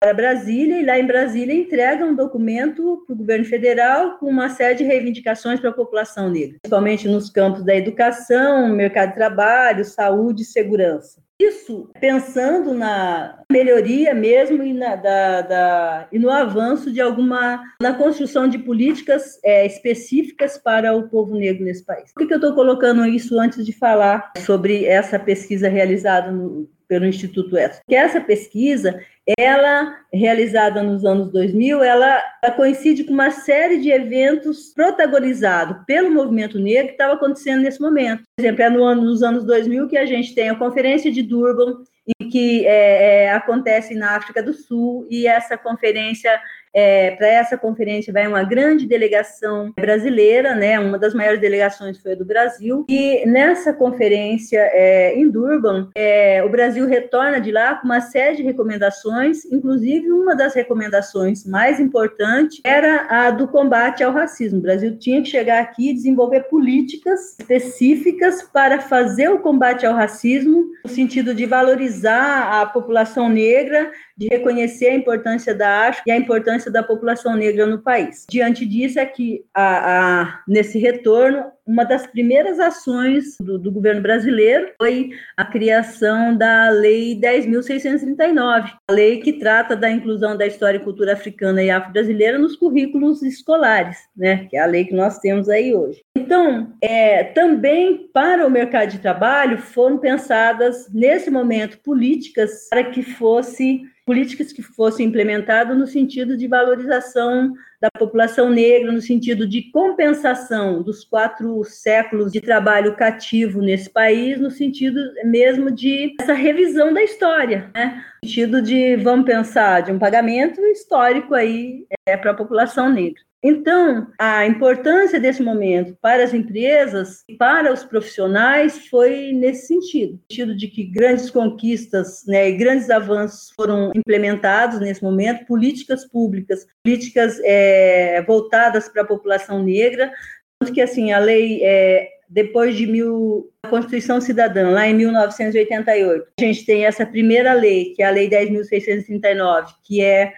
[0.01, 4.49] para Brasília e lá em Brasília entrega um documento para o governo federal com uma
[4.49, 9.85] série de reivindicações para a população negra, principalmente nos campos da educação, mercado de trabalho,
[9.85, 11.21] saúde e segurança.
[11.39, 17.93] Isso pensando na melhoria mesmo e, na, da, da, e no avanço de alguma, na
[17.93, 22.11] construção de políticas é, específicas para o povo negro nesse país.
[22.15, 27.07] Por que eu estou colocando isso antes de falar sobre essa pesquisa realizada no, pelo
[27.07, 27.79] Instituto ESO?
[27.79, 29.01] Porque essa pesquisa
[29.39, 36.11] ela, realizada nos anos 2000, ela, ela coincide com uma série de eventos protagonizados pelo
[36.11, 38.25] movimento negro que estava acontecendo nesse momento.
[38.37, 41.23] Por exemplo, é no ano, nos anos 2000 que a gente tem a Conferência de
[41.23, 41.77] Durban,
[42.21, 46.41] em que é, é, acontece na África do Sul, e essa conferência
[46.73, 50.79] é, Para essa conferência vai uma grande delegação brasileira, né?
[50.79, 52.85] Uma das maiores delegações foi a do Brasil.
[52.89, 58.37] E nessa conferência é, em Durban, é, o Brasil retorna de lá com uma série
[58.37, 64.59] de recomendações, inclusive uma das recomendações mais importantes era a do combate ao racismo.
[64.59, 69.95] O Brasil tinha que chegar aqui e desenvolver políticas específicas para fazer o combate ao
[69.95, 76.11] racismo, no sentido de valorizar a população negra de reconhecer a importância da arte e
[76.11, 78.27] a importância da população negra no país.
[78.29, 84.03] Diante disso é que, a, a, nesse retorno, uma das primeiras ações do, do, governo
[84.03, 90.79] brasileiro foi a criação da Lei 10.639, a lei que trata da inclusão da história
[90.79, 94.49] e cultura africana e afro-brasileira nos currículos escolares, né?
[94.51, 96.03] Que é a lei que nós temos aí hoje.
[96.17, 103.03] Então, é, também para o mercado de trabalho foram pensadas nesse momento políticas para que
[103.03, 109.71] fosse políticas que fossem implementadas no sentido de valorização da população negra, no sentido de
[109.71, 116.93] compensação dos quatro séculos de trabalho cativo nesse país, no sentido mesmo de essa revisão
[116.93, 118.05] da história, né?
[118.25, 123.21] Sentido de, vamos pensar, de um pagamento histórico aí é, para a população negra.
[123.43, 130.13] Então, a importância desse momento para as empresas e para os profissionais foi nesse sentido,
[130.13, 136.07] no sentido de que grandes conquistas né, e grandes avanços foram implementados nesse momento, políticas
[136.07, 140.13] públicas, políticas é, voltadas para a população negra,
[140.59, 146.29] tanto que assim a lei é, depois de mil, a Constituição Cidadã, lá em 1988,
[146.39, 150.33] a gente tem essa primeira lei, que é a Lei 10.639, que é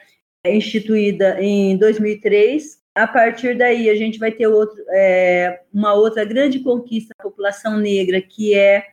[0.45, 6.61] instituída em 2003, a partir daí, a gente vai ter outro, é, uma outra grande
[6.61, 8.87] conquista da população negra, que é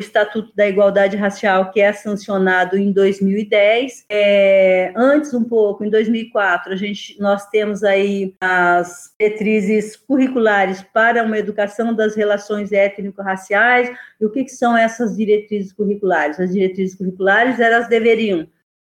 [0.00, 4.06] Estatuto da Igualdade Racial, que é sancionado em 2010.
[4.10, 11.22] É, antes, um pouco, em 2004, a gente, nós temos aí as diretrizes curriculares para
[11.22, 13.96] uma educação das relações étnico-raciais.
[14.20, 16.40] E o que, que são essas diretrizes curriculares?
[16.40, 18.48] As diretrizes curriculares, elas deveriam,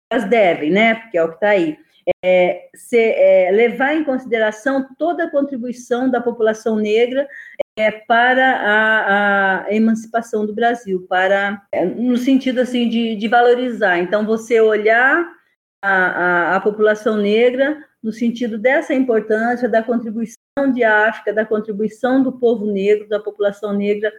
[0.10, 1.78] elas devem, né, porque é o que está aí,
[2.24, 7.28] é, é, levar em consideração toda a contribuição da população negra
[7.78, 13.98] é, para a, a, emancipação do Brasil, para é, no sentido assim de, de valorizar.
[13.98, 15.28] Então, você olhar
[15.84, 20.38] a, a, a, população negra no sentido dessa importância da contribuição
[20.74, 24.12] de África, da contribuição do povo negro, da população negra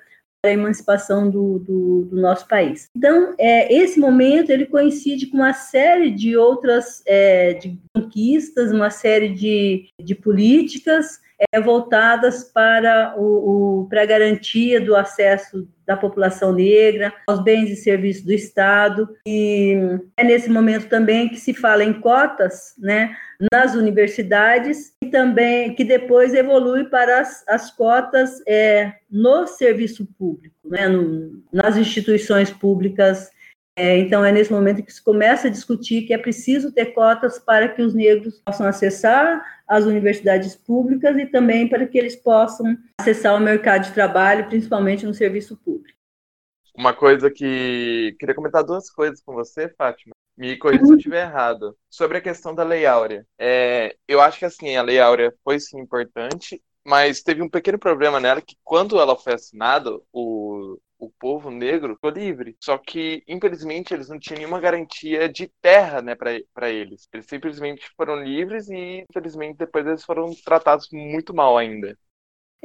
[0.43, 2.88] para a emancipação do, do, do nosso país.
[2.95, 8.90] Então, é, esse momento ele coincide com uma série de outras é, de conquistas, uma
[8.90, 15.97] série de, de políticas é, voltadas para, o, o para a garantia do acesso da
[15.97, 19.09] população negra aos bens e serviços do Estado.
[19.27, 19.77] E
[20.16, 23.14] é nesse momento também que se fala em cotas né,
[23.53, 30.57] nas universidades e também que depois evolui para as, as cotas é, no serviço público,
[30.64, 33.31] né, no, nas instituições públicas
[33.76, 37.40] é, então, é nesse momento que se começa a discutir que é preciso ter cotas
[37.40, 42.76] para que os negros possam acessar as universidades públicas e também para que eles possam
[43.00, 45.98] acessar o mercado de trabalho, principalmente no serviço público.
[46.76, 48.16] Uma coisa que.
[48.18, 50.12] Queria comentar duas coisas com você, Fátima.
[50.37, 51.76] Me corrija se eu estiver errado.
[51.88, 53.24] Sobre a questão da Lei Áurea.
[53.38, 57.78] É, eu acho que assim, a Lei Áurea foi sim importante, mas teve um pequeno
[57.78, 62.57] problema nela que quando ela foi assinada, o, o povo negro ficou livre.
[62.61, 67.09] Só que, infelizmente, eles não tinham nenhuma garantia de terra né, para eles.
[67.12, 71.96] Eles simplesmente foram livres e, infelizmente, depois eles foram tratados muito mal ainda.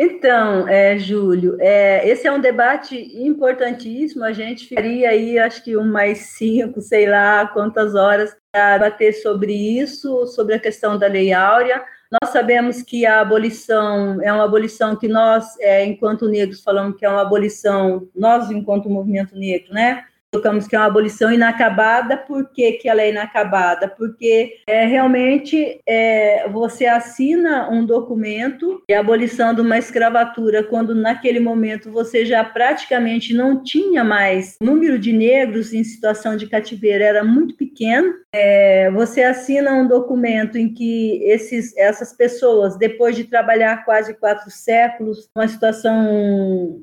[0.01, 4.23] Então, é, Júlio, é, esse é um debate importantíssimo.
[4.23, 9.53] A gente ficaria aí, acho que umas cinco, sei lá, quantas horas para debater sobre
[9.53, 11.83] isso, sobre a questão da Lei Áurea.
[12.11, 17.05] Nós sabemos que a abolição é uma abolição que nós, é, enquanto negros, falamos que
[17.05, 20.05] é uma abolição, nós, enquanto movimento negro, né?
[20.31, 22.17] Colocamos que é uma abolição inacabada.
[22.17, 23.87] Por que, que ela é inacabada?
[23.87, 31.39] Porque é, realmente é, você assina um documento de abolição de uma escravatura, quando naquele
[31.39, 37.23] momento você já praticamente não tinha mais número de negros em situação de cativeiro, era
[37.23, 38.13] muito pequeno.
[38.33, 44.51] É, você assina um documento em que esses, essas pessoas, depois de trabalhar quase quatro
[44.51, 46.79] séculos, uma situação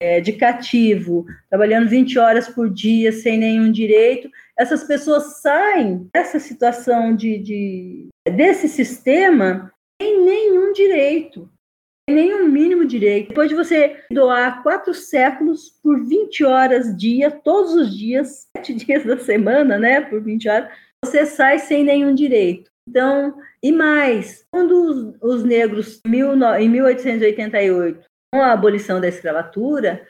[0.00, 6.40] é, de cativo, trabalhando 20 horas por dia sem nenhum direito, essas pessoas saem dessa
[6.40, 11.50] situação de, de desse sistema sem nenhum direito,
[12.08, 13.28] sem nenhum mínimo direito.
[13.28, 19.04] Depois de você doar quatro séculos por 20 horas dia, todos os dias, sete dias
[19.04, 20.70] da semana, né, por 20 horas,
[21.04, 22.70] você sai sem nenhum direito.
[22.88, 30.06] Então, e mais, quando os, os negros, em 1888, com a abolição da escravatura,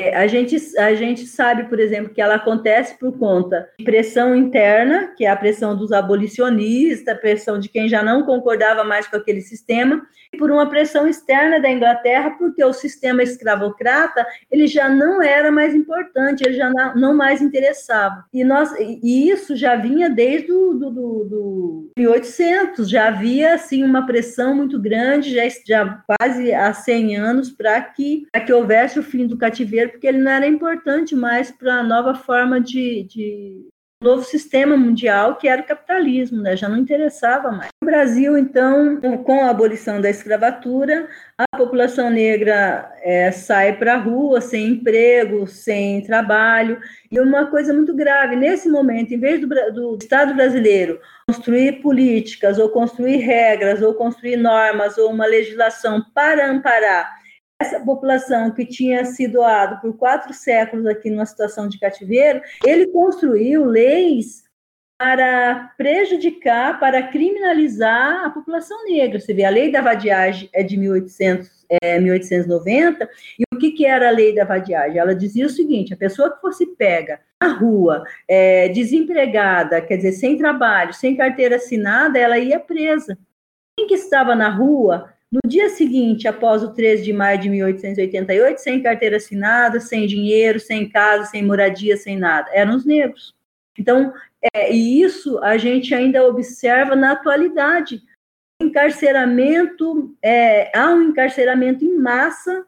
[0.00, 5.12] a gente, a gente sabe, por exemplo, que ela acontece por conta de pressão interna,
[5.16, 9.40] que é a pressão dos abolicionistas, pressão de quem já não concordava mais com aquele
[9.40, 10.02] sistema,
[10.32, 15.52] e por uma pressão externa da Inglaterra, porque o sistema escravocrata ele já não era
[15.52, 18.24] mais importante, ele já não, mais interessava.
[18.32, 24.06] E, nós, e isso já vinha desde do, do, do 1800, já havia assim, uma
[24.06, 29.26] pressão muito grande, já, já quase há 100 anos, para que, que houvesse o fim
[29.26, 33.68] do cativeiro porque ele não era importante mais para a nova forma de, de
[34.02, 36.56] novo sistema mundial, que era o capitalismo, né?
[36.56, 37.70] já não interessava mais.
[37.80, 43.98] No Brasil, então, com a abolição da escravatura, a população negra é, sai para a
[43.98, 49.46] rua sem emprego, sem trabalho, e uma coisa muito grave, nesse momento, em vez do,
[49.46, 56.50] do Estado brasileiro construir políticas, ou construir regras, ou construir normas, ou uma legislação para
[56.50, 57.21] amparar
[57.62, 62.88] essa população que tinha sido doado por quatro séculos aqui numa situação de cativeiro, ele
[62.88, 64.42] construiu leis
[64.98, 69.18] para prejudicar, para criminalizar a população negra.
[69.18, 71.50] Você vê, a lei da vadiagem é de 1800,
[71.82, 74.98] é, 1890, e o que, que era a lei da vadiagem?
[74.98, 80.12] Ela dizia o seguinte: a pessoa que fosse pega na rua, é, desempregada, quer dizer,
[80.12, 83.18] sem trabalho, sem carteira assinada, ela ia presa.
[83.76, 88.58] Quem que estava na rua no dia seguinte, após o 13 de maio de 1888,
[88.58, 93.34] sem carteira assinada, sem dinheiro, sem casa, sem moradia, sem nada, eram os negros.
[93.78, 94.12] Então,
[94.54, 98.02] é, e isso a gente ainda observa na atualidade.
[98.60, 102.66] Encarceramento, é, há um encarceramento em massa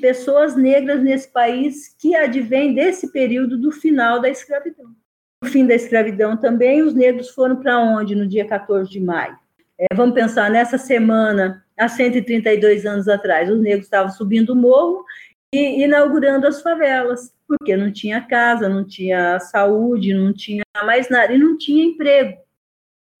[0.00, 4.94] pessoas negras nesse país que advém desse período do final da escravidão.
[5.42, 9.36] No fim da escravidão também, os negros foram para onde no dia 14 de maio?
[9.78, 15.04] É, vamos pensar, nessa semana, há 132 anos atrás, os negros estavam subindo o morro
[15.52, 21.32] e inaugurando as favelas, porque não tinha casa, não tinha saúde, não tinha mais nada,
[21.32, 22.36] e não tinha emprego.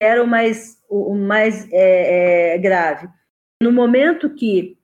[0.00, 3.08] Era o mais, o mais é, é, grave.
[3.62, 4.76] No momento que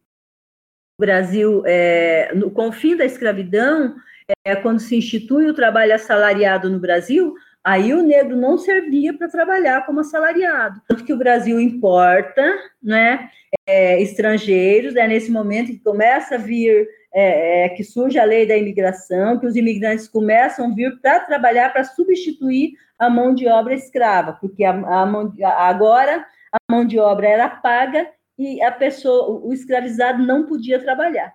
[0.99, 3.97] o Brasil, é, no, com o fim da escravidão,
[4.45, 9.29] é, quando se institui o trabalho assalariado no Brasil, Aí o negro não servia para
[9.29, 10.81] trabalhar como assalariado.
[10.89, 12.43] Tanto que o Brasil importa
[12.83, 13.29] né,
[13.67, 18.47] é, estrangeiros, é nesse momento que começa a vir, é, é, que surge a lei
[18.47, 23.47] da imigração, que os imigrantes começam a vir para trabalhar, para substituir a mão de
[23.47, 28.09] obra escrava, porque a, a mão, agora a mão de obra era paga
[28.39, 31.35] e a pessoa, o escravizado não podia trabalhar.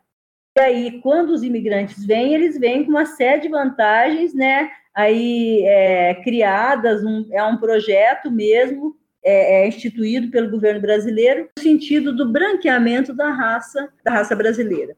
[0.58, 4.72] E aí, quando os imigrantes vêm, eles vêm com uma série de vantagens, né?
[4.96, 11.64] Aí é, criadas, um, é um projeto mesmo, é, é, instituído pelo governo brasileiro, no
[11.64, 14.96] sentido do branqueamento da raça, da raça brasileira.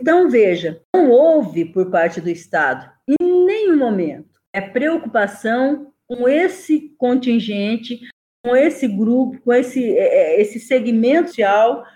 [0.00, 6.94] Então, veja, não houve por parte do Estado, em nenhum momento, é preocupação com esse
[6.96, 8.00] contingente,
[8.44, 11.90] com esse grupo, com esse, é, é esse segmento social que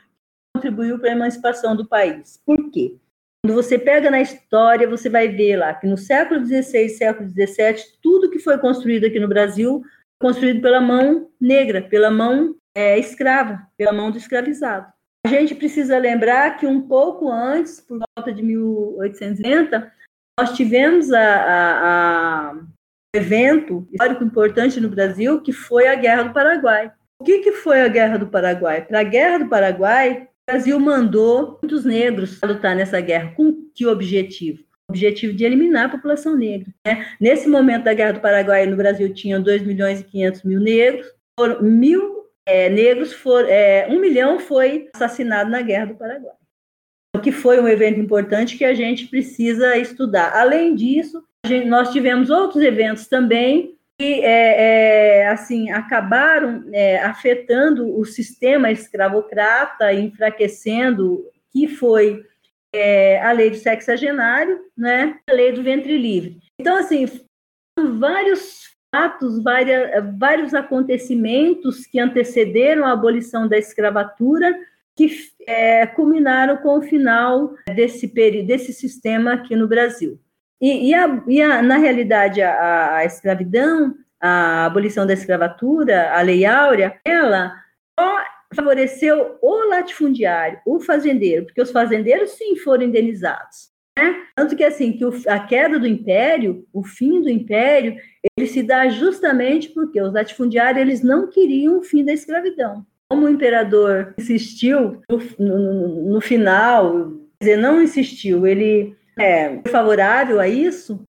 [0.56, 2.40] contribuiu para a emancipação do país.
[2.44, 2.96] Por quê?
[3.44, 7.98] Quando você pega na história, você vai ver lá que no século XVI, século XVII,
[8.02, 9.82] tudo que foi construído aqui no Brasil
[10.20, 14.92] construído pela mão negra, pela mão é, escrava, pela mão do escravizado.
[15.24, 19.92] A gente precisa lembrar que um pouco antes, por volta de 1890,
[20.38, 22.60] nós tivemos a, a, a
[23.14, 26.92] evento histórico importante no Brasil, que foi a Guerra do Paraguai.
[27.20, 28.84] O que, que foi a Guerra do Paraguai?
[28.84, 33.32] Para a Guerra do Paraguai, o Brasil mandou muitos negros lutar nessa guerra.
[33.36, 34.64] Com que objetivo?
[34.88, 36.72] O objetivo de eliminar a população negra.
[36.86, 37.06] Né?
[37.20, 41.06] Nesse momento da Guerra do Paraguai, no Brasil, tinham 2 milhões e 500 mil negros.
[41.38, 46.34] Foram mil é, negros, for, é, um milhão foi assassinado na Guerra do Paraguai.
[47.14, 50.34] O que foi um evento importante que a gente precisa estudar.
[50.34, 57.98] Além disso, gente, nós tivemos outros eventos também que é, é, assim acabaram é, afetando
[57.98, 62.24] o sistema escravocrata, enfraquecendo, que foi
[62.72, 66.38] é, a lei do sexagenário, né, a lei do ventre livre.
[66.60, 67.06] Então, assim,
[67.98, 74.56] vários fatos, várias, vários acontecimentos que antecederam a abolição da escravatura
[74.96, 75.08] que
[75.46, 80.18] é, culminaram com o final desse período, desse sistema aqui no Brasil.
[80.60, 86.20] E, e, a, e a, na realidade, a, a, escravidão, a abolição da escravatura, a
[86.20, 87.54] Lei Áurea, ela
[87.98, 88.18] só
[88.54, 93.68] favoreceu o latifundiário, o fazendeiro, porque os fazendeiros sim foram indenizados.
[93.96, 94.22] Né?
[94.34, 97.96] Tanto que assim que o, a queda do império, o fim do império,
[98.36, 102.86] ele se dá justamente porque os latifundiários eles não queriam o fim da escravidão.
[103.10, 110.40] Como o imperador insistiu no, no, no final, quer dizer, não insistiu, ele é favorável
[110.40, 111.02] a isso,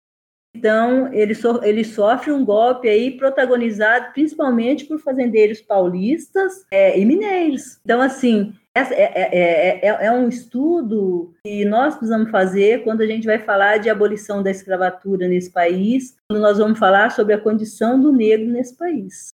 [0.55, 7.05] então ele, so, ele sofre um golpe aí protagonizado principalmente por fazendeiros paulistas é, e
[7.05, 7.79] mineiros.
[7.85, 13.25] Então, assim, é, é, é, é, um estudo que nós precisamos fazer quando a gente
[13.25, 17.99] vai falar de abolição da escravatura nesse país, quando nós vamos falar sobre a condição
[17.99, 19.29] do negro nesse país.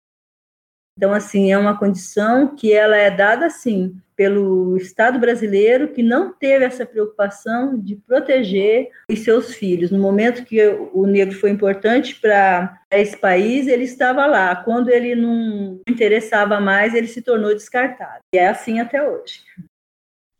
[0.98, 6.32] Então, assim, é uma condição que ela é dada, assim, pelo Estado brasileiro, que não
[6.32, 9.92] teve essa preocupação de proteger os seus filhos.
[9.92, 10.60] No momento que
[10.92, 14.56] o negro foi importante para esse país, ele estava lá.
[14.56, 18.18] Quando ele não interessava mais, ele se tornou descartado.
[18.34, 19.40] E é assim até hoje.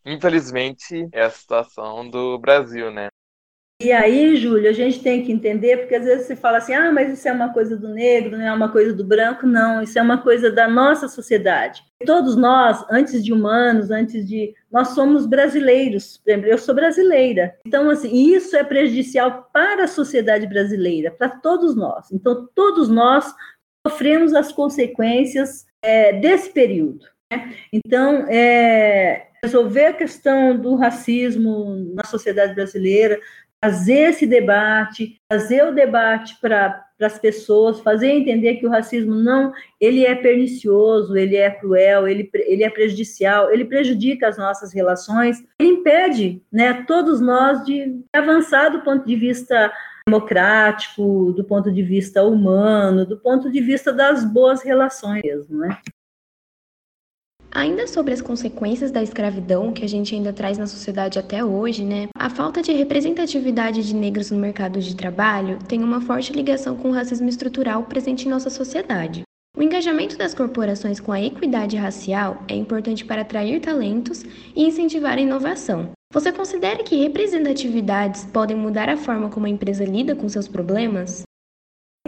[0.05, 3.11] Infelizmente, é a situação do Brasil, né?
[3.81, 6.91] E aí, Júlio, a gente tem que entender, porque às vezes você fala assim, ah,
[6.91, 9.47] mas isso é uma coisa do negro, não é uma coisa do branco.
[9.47, 11.85] Não, isso é uma coisa da nossa sociedade.
[12.05, 14.53] Todos nós, antes de humanos, antes de.
[14.71, 16.21] Nós somos brasileiros.
[16.27, 17.55] Eu sou brasileira.
[17.65, 22.11] Então, assim, isso é prejudicial para a sociedade brasileira, para todos nós.
[22.11, 23.33] Então, todos nós
[23.87, 27.07] sofremos as consequências é, desse período.
[27.33, 27.55] Né?
[27.73, 33.21] Então, é, resolver a questão do racismo na sociedade brasileira,
[33.61, 39.53] trazer esse debate, trazer o debate para as pessoas, fazer entender que o racismo não,
[39.81, 45.45] ele é pernicioso, ele é cruel, ele, ele é prejudicial, ele prejudica as nossas relações,
[45.61, 49.73] ele impede, né, todos nós de avançar do ponto de vista
[50.07, 55.79] democrático, do ponto de vista humano, do ponto de vista das boas relações mesmo, né?
[57.51, 61.83] Ainda sobre as consequências da escravidão que a gente ainda traz na sociedade até hoje,
[61.85, 62.09] né?
[62.17, 66.91] A falta de representatividade de negros no mercado de trabalho tem uma forte ligação com
[66.91, 69.23] o racismo estrutural presente em nossa sociedade.
[69.57, 74.23] O engajamento das corporações com a equidade racial é importante para atrair talentos
[74.55, 75.91] e incentivar a inovação.
[76.13, 81.23] Você considera que representatividades podem mudar a forma como a empresa lida com seus problemas?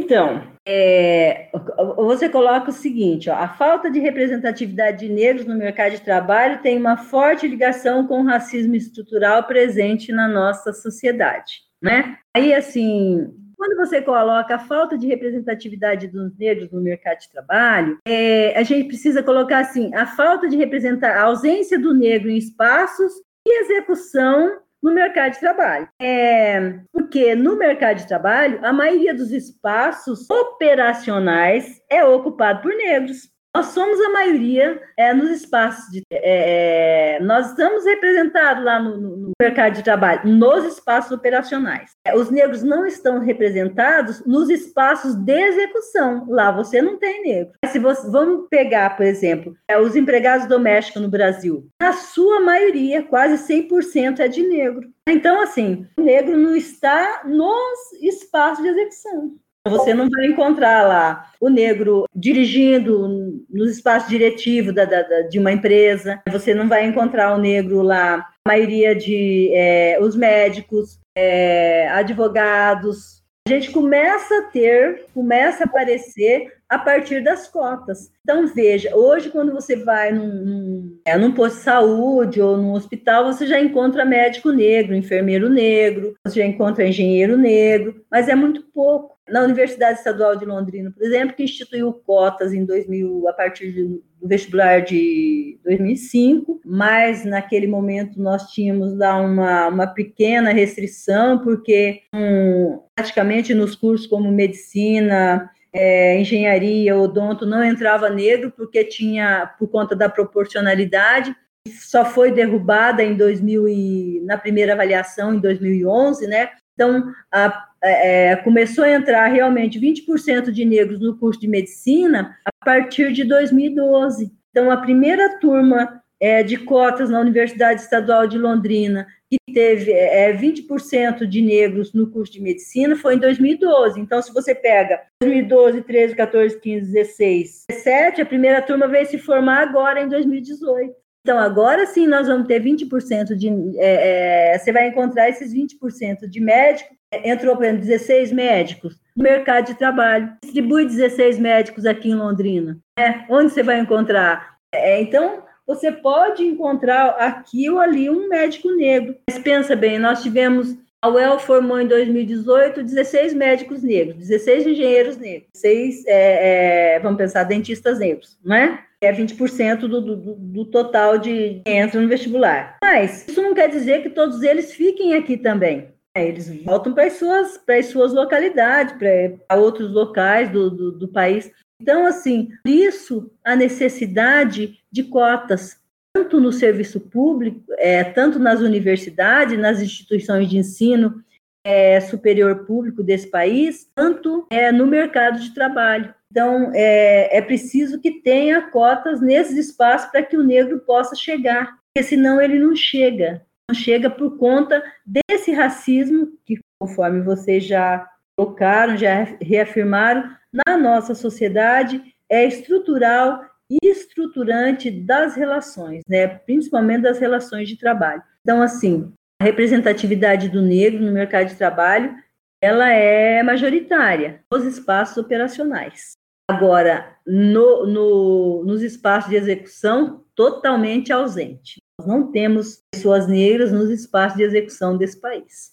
[0.00, 1.50] Então, é,
[1.96, 6.62] você coloca o seguinte: ó, a falta de representatividade de negros no mercado de trabalho
[6.62, 11.60] tem uma forte ligação com o racismo estrutural presente na nossa sociedade.
[11.82, 12.16] Né?
[12.34, 17.98] Aí, assim, quando você coloca a falta de representatividade dos negros no mercado de trabalho,
[18.06, 22.38] é, a gente precisa colocar assim: a falta de representar, a ausência do negro em
[22.38, 23.12] espaços
[23.46, 25.88] e execução no mercado de trabalho.
[26.00, 33.28] É, porque no mercado de trabalho, a maioria dos espaços operacionais é ocupado por negros.
[33.54, 36.02] Nós somos a maioria é, nos espaços de.
[36.10, 41.90] É, é nós estamos representados lá no, no, mercado de trabalho, nos espaços operacionais.
[42.04, 46.26] É, os negros não estão representados nos espaços de execução.
[46.28, 47.52] Lá você não tem negro.
[47.66, 51.66] Se você, vamos pegar, por exemplo, é, os empregados domésticos no Brasil.
[51.80, 54.88] Na sua maioria, quase 100% é de negro.
[55.08, 59.34] Então, assim, o negro não está nos espaços de execução.
[59.68, 65.52] Você não vai encontrar lá o negro dirigindo nos espaços diretivos da, da, de uma
[65.52, 66.22] empresa.
[66.30, 73.20] Você não vai encontrar o negro lá, a maioria de é, os médicos, é, advogados.
[73.46, 78.12] A gente começa a ter, começa a aparecer a partir das cotas.
[78.22, 82.72] Então, veja, hoje, quando você vai num, num, é, num posto de saúde ou num
[82.72, 88.36] hospital, você já encontra médico negro, enfermeiro negro, você já encontra engenheiro negro, mas é
[88.36, 89.18] muito pouco.
[89.30, 94.02] Na Universidade Estadual de Londrina, por exemplo, que instituiu cotas em 2000, a partir do
[94.22, 102.80] vestibular de 2005, mas naquele momento nós tínhamos lá uma, uma pequena restrição, porque um,
[102.94, 109.94] praticamente nos cursos como medicina, é, engenharia, odonto, não entrava negro porque tinha, por conta
[109.94, 111.34] da proporcionalidade,
[111.68, 116.50] só foi derrubada em 2000 e, na primeira avaliação em 2011, né?
[116.74, 122.64] Então, a, é, começou a entrar realmente 20% de negros no curso de medicina a
[122.64, 124.30] partir de 2012.
[124.50, 130.36] Então, a primeira turma é, de cotas na Universidade Estadual de Londrina que teve é,
[130.36, 134.00] 20% de negros no curso de medicina foi em 2012.
[134.00, 139.18] Então, se você pega 2012, 13, 14, 15, 16, 17, a primeira turma veio se
[139.18, 140.92] formar agora em 2018.
[141.22, 143.48] Então, agora sim nós vamos ter 20% de.
[143.78, 146.96] É, é, você vai encontrar esses 20% de médicos.
[147.12, 150.32] Entrou, por exemplo, 16 médicos no mercado de trabalho.
[150.42, 152.78] Distribui 16 médicos aqui em Londrina.
[152.98, 154.56] É, onde você vai encontrar?
[154.72, 159.16] É, então, você pode encontrar aqui ou ali um médico negro.
[159.28, 165.16] Mas pensa bem, nós tivemos a UEL formou em 2018 16 médicos negros, 16 engenheiros
[165.16, 168.84] negros, 6, é, é, vamos pensar, dentistas negros, não é?
[169.00, 172.76] É 20% do, do, do total de que entra no vestibular.
[172.84, 175.88] Mas isso não quer dizer que todos eles fiquem aqui também.
[176.16, 180.92] É, eles voltam para as suas, para as suas localidades, para outros locais do, do,
[180.92, 181.50] do país.
[181.80, 185.78] Então, assim, por isso a necessidade de cotas,
[186.12, 191.22] tanto no serviço público, é, tanto nas universidades, nas instituições de ensino
[191.64, 196.12] é, superior público desse país, tanto é, no mercado de trabalho.
[196.30, 201.78] Então, é, é preciso que tenha cotas nesses espaços para que o negro possa chegar,
[201.92, 203.42] porque senão ele não chega.
[203.74, 208.06] Chega por conta desse racismo que, conforme vocês já
[208.36, 210.30] colocaram, já reafirmaram,
[210.66, 216.26] na nossa sociedade é estrutural e estruturante das relações, né?
[216.26, 218.22] principalmente das relações de trabalho.
[218.40, 222.14] Então, assim, a representatividade do negro no mercado de trabalho
[222.62, 226.12] ela é majoritária nos espaços operacionais.
[226.50, 231.80] Agora, no, no, nos espaços de execução, totalmente ausente.
[232.00, 235.72] Nós não temos pessoas negras nos espaços de execução desse país.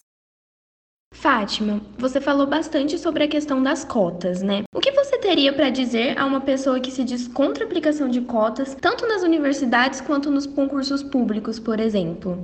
[1.14, 4.64] Fátima, você falou bastante sobre a questão das cotas, né?
[4.74, 8.10] O que você teria para dizer a uma pessoa que se diz contra a aplicação
[8.10, 12.42] de cotas, tanto nas universidades quanto nos concursos públicos, por exemplo?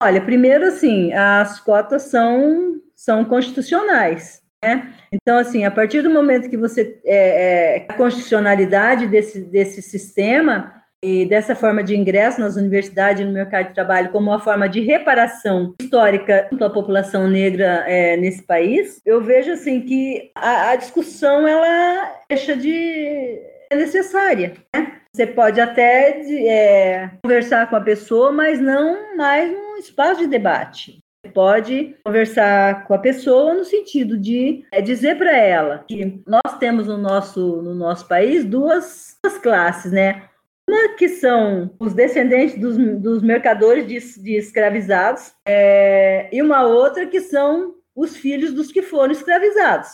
[0.00, 4.40] Olha, primeiro, assim, as cotas são, são constitucionais.
[4.62, 4.94] Né?
[5.12, 10.77] Então, assim, a partir do momento que você é, é, a constitucionalidade desse, desse sistema,
[11.02, 14.68] e dessa forma de ingresso nas universidades e no mercado de trabalho como uma forma
[14.68, 20.76] de reparação histórica à população negra é, nesse país, eu vejo assim que a, a,
[20.76, 23.38] discussão ela deixa de
[23.70, 24.54] é necessária.
[24.74, 24.98] Né?
[25.14, 30.98] Você pode até é, conversar com a pessoa, mas não mais num espaço de debate.
[31.34, 36.86] Pode conversar com a pessoa no sentido de é, dizer para ela que nós temos
[36.86, 40.27] no nosso, no nosso país duas, duas classes, né?
[40.68, 47.06] Uma que são os descendentes dos, dos mercadores de, de escravizados, é, e uma outra
[47.06, 49.88] que são os filhos dos que foram escravizados.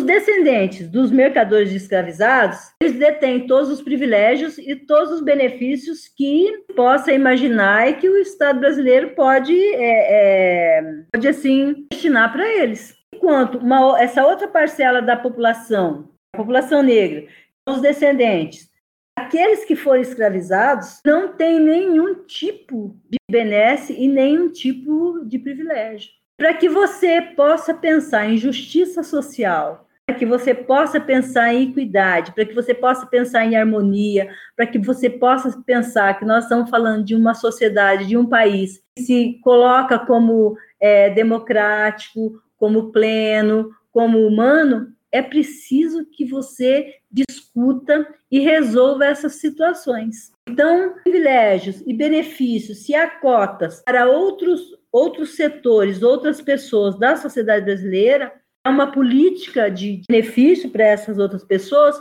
[0.00, 6.08] Os descendentes dos mercadores de escravizados, eles detêm todos os privilégios e todos os benefícios
[6.08, 12.46] que possa imaginar e que o Estado brasileiro pode, é, é, pode assim, destinar para
[12.48, 12.96] eles.
[13.14, 17.28] Enquanto uma, essa outra parcela da população, a população negra,
[17.68, 18.68] os descendentes
[19.16, 26.10] aqueles que foram escravizados não têm nenhum tipo de benesse e nenhum tipo de privilégio.
[26.36, 32.32] Para que você possa pensar em justiça social, para que você possa pensar em equidade,
[32.32, 36.68] para que você possa pensar em harmonia, para que você possa pensar que nós estamos
[36.68, 43.70] falando de uma sociedade, de um país que se coloca como é, democrático, como pleno,
[43.90, 50.30] como humano, é preciso que você discuta e resolva essas situações.
[50.46, 57.64] Então, privilégios e benefícios, se há cotas para outros, outros setores, outras pessoas da sociedade
[57.64, 58.30] brasileira,
[58.64, 61.96] é uma política de benefício para essas outras pessoas,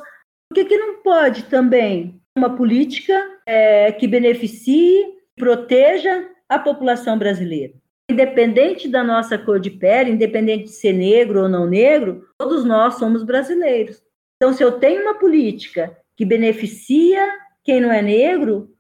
[0.49, 3.13] por que, que não pode também uma política
[3.45, 5.05] é, que beneficie,
[5.37, 7.73] proteja a população brasileira?
[8.09, 12.95] Independente da nossa cor de pele, independente de ser negro ou não negro, todos nós
[12.95, 14.03] somos brasileiros.
[14.37, 17.27] Então, se eu tenho uma política que beneficia
[17.63, 18.75] quem não é negro,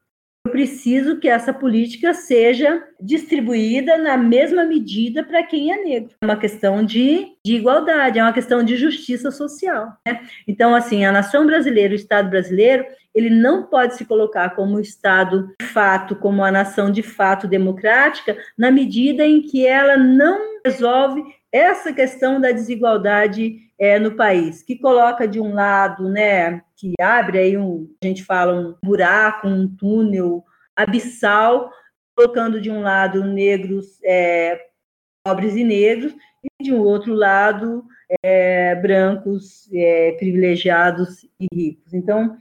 [0.45, 6.15] eu preciso que essa política seja distribuída na mesma medida para quem é negro.
[6.21, 9.97] É uma questão de, de igualdade, é uma questão de justiça social.
[10.07, 10.21] Né?
[10.47, 12.85] Então, assim, a nação brasileira, o Estado brasileiro,
[13.15, 18.37] ele não pode se colocar como Estado de fato, como a nação de fato democrática,
[18.57, 24.77] na medida em que ela não resolve essa questão da desigualdade é, no país, que
[24.77, 29.73] coloca de um lado, né, que abre aí um, a gente fala um buraco, um
[29.73, 30.43] túnel
[30.75, 31.71] abissal,
[32.15, 34.59] colocando de um lado negros, é,
[35.23, 36.13] pobres e negros,
[36.43, 37.85] e de um outro lado
[38.21, 41.93] é, brancos, é, privilegiados e ricos.
[41.93, 42.37] Então,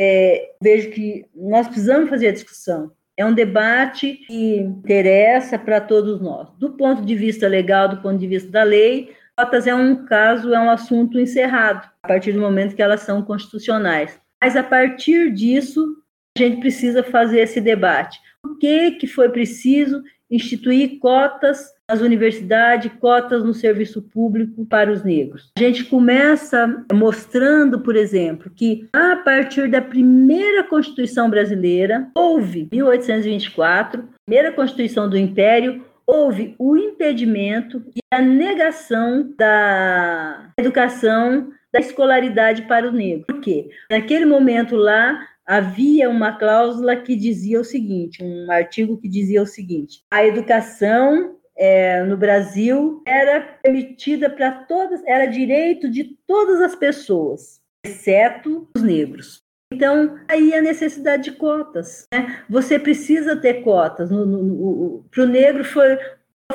[0.00, 2.92] é, vejo que nós precisamos fazer a discussão.
[3.16, 6.48] É um debate que interessa para todos nós.
[6.58, 10.54] Do ponto de vista legal, do ponto de vista da lei, cotas é um caso,
[10.54, 14.20] é um assunto encerrado, a partir do momento que elas são constitucionais.
[14.40, 15.96] Mas a partir disso,
[16.36, 18.20] a gente precisa fazer esse debate.
[18.44, 25.02] O que, que foi preciso instituir cotas nas universidades, cotas no serviço público para os
[25.02, 25.50] negros.
[25.56, 34.06] A gente começa mostrando, por exemplo, que a partir da primeira Constituição brasileira, houve, 1824,
[34.26, 42.88] primeira Constituição do Império, houve o impedimento e a negação da educação, da escolaridade para
[42.88, 43.26] o negro.
[43.26, 43.68] Por quê?
[43.90, 49.46] Naquele momento lá, havia uma cláusula que dizia o seguinte, um artigo que dizia o
[49.46, 56.76] seguinte: a educação é, no Brasil era permitida para todas, era direito de todas as
[56.76, 59.42] pessoas, exceto os negros.
[59.72, 62.06] Então, aí a necessidade de cotas.
[62.12, 62.42] Né?
[62.48, 64.08] Você precisa ter cotas.
[65.10, 65.98] Para o negro foi,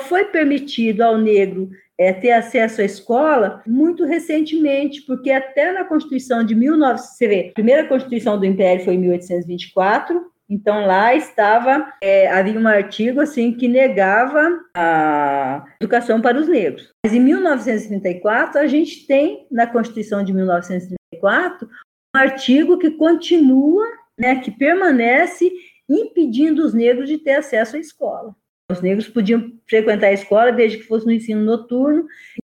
[0.00, 6.44] foi permitido ao negro é, ter acesso à escola muito recentemente, porque até na Constituição
[6.44, 11.92] de 1900, você vê, a primeira Constituição do Império foi em 1824, então lá estava,
[12.02, 16.90] é, havia um artigo assim que negava a educação para os negros.
[17.04, 23.84] Mas em 1934 a gente tem na Constituição de 1934 um artigo que continua,
[24.18, 25.50] né, que permanece
[25.88, 28.34] impedindo os negros de ter acesso à escola.
[28.70, 32.06] Os negros podiam frequentar a escola desde que fosse no ensino noturno.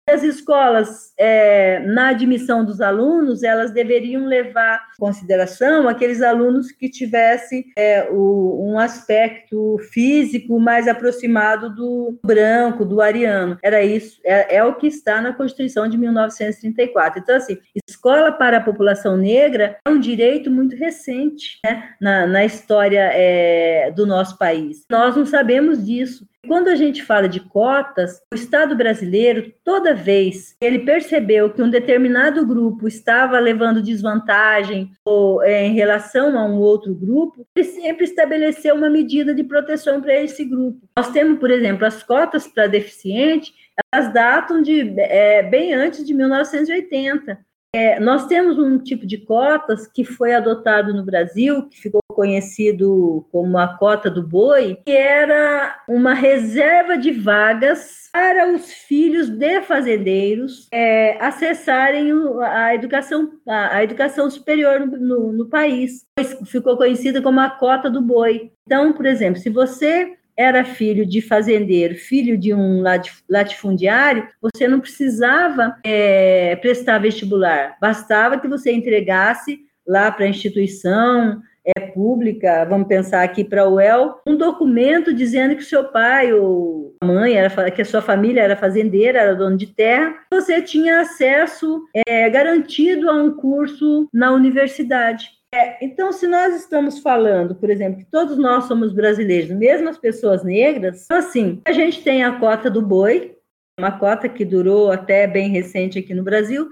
[0.09, 6.89] As escolas, é, na admissão dos alunos, elas deveriam levar em consideração aqueles alunos que
[6.89, 13.59] tivessem é, o, um aspecto físico mais aproximado do branco, do ariano.
[13.61, 17.19] Era isso, é, é o que está na Constituição de 1934.
[17.19, 22.45] Então, assim, escola para a população negra é um direito muito recente né, na, na
[22.45, 24.85] história é, do nosso país.
[24.89, 26.25] Nós não sabemos disso.
[26.47, 31.63] Quando a gente fala de cotas, o Estado brasileiro, toda vez que ele percebeu que
[31.63, 37.65] um determinado grupo estava levando desvantagem ou, é, em relação a um outro grupo, ele
[37.65, 40.81] sempre estabeleceu uma medida de proteção para esse grupo.
[40.97, 43.53] Nós temos, por exemplo, as cotas para deficiente,
[43.93, 47.46] elas datam de é, bem antes de 1980.
[47.77, 53.29] É, nós temos um tipo de cotas que foi adotado no Brasil, que ficou conhecido
[53.31, 59.61] como a cota do boi, que era uma reserva de vagas para os filhos de
[59.61, 62.11] fazendeiros é, acessarem
[62.41, 66.07] a educação, a, educação superior no, no, no país.
[66.47, 68.53] Ficou conhecida como a cota do boi.
[68.67, 72.83] Então, por exemplo, se você era filho de fazendeiro, filho de um
[73.29, 81.41] latifundiário, você não precisava é, prestar vestibular, bastava que você entregasse lá para a instituição
[81.67, 86.95] é, pública, vamos pensar aqui para o UEL, um documento dizendo que seu pai ou
[87.01, 91.01] a mãe, era, que a sua família era fazendeira, era dono de terra, você tinha
[91.01, 95.36] acesso é, garantido a um curso na universidade.
[95.55, 99.99] É, então, se nós estamos falando, por exemplo, que todos nós somos brasileiros, mesmo as
[99.99, 103.37] pessoas negras, então, assim, a gente tem a cota do boi,
[103.79, 106.69] uma cota que durou até bem recente aqui no Brasil.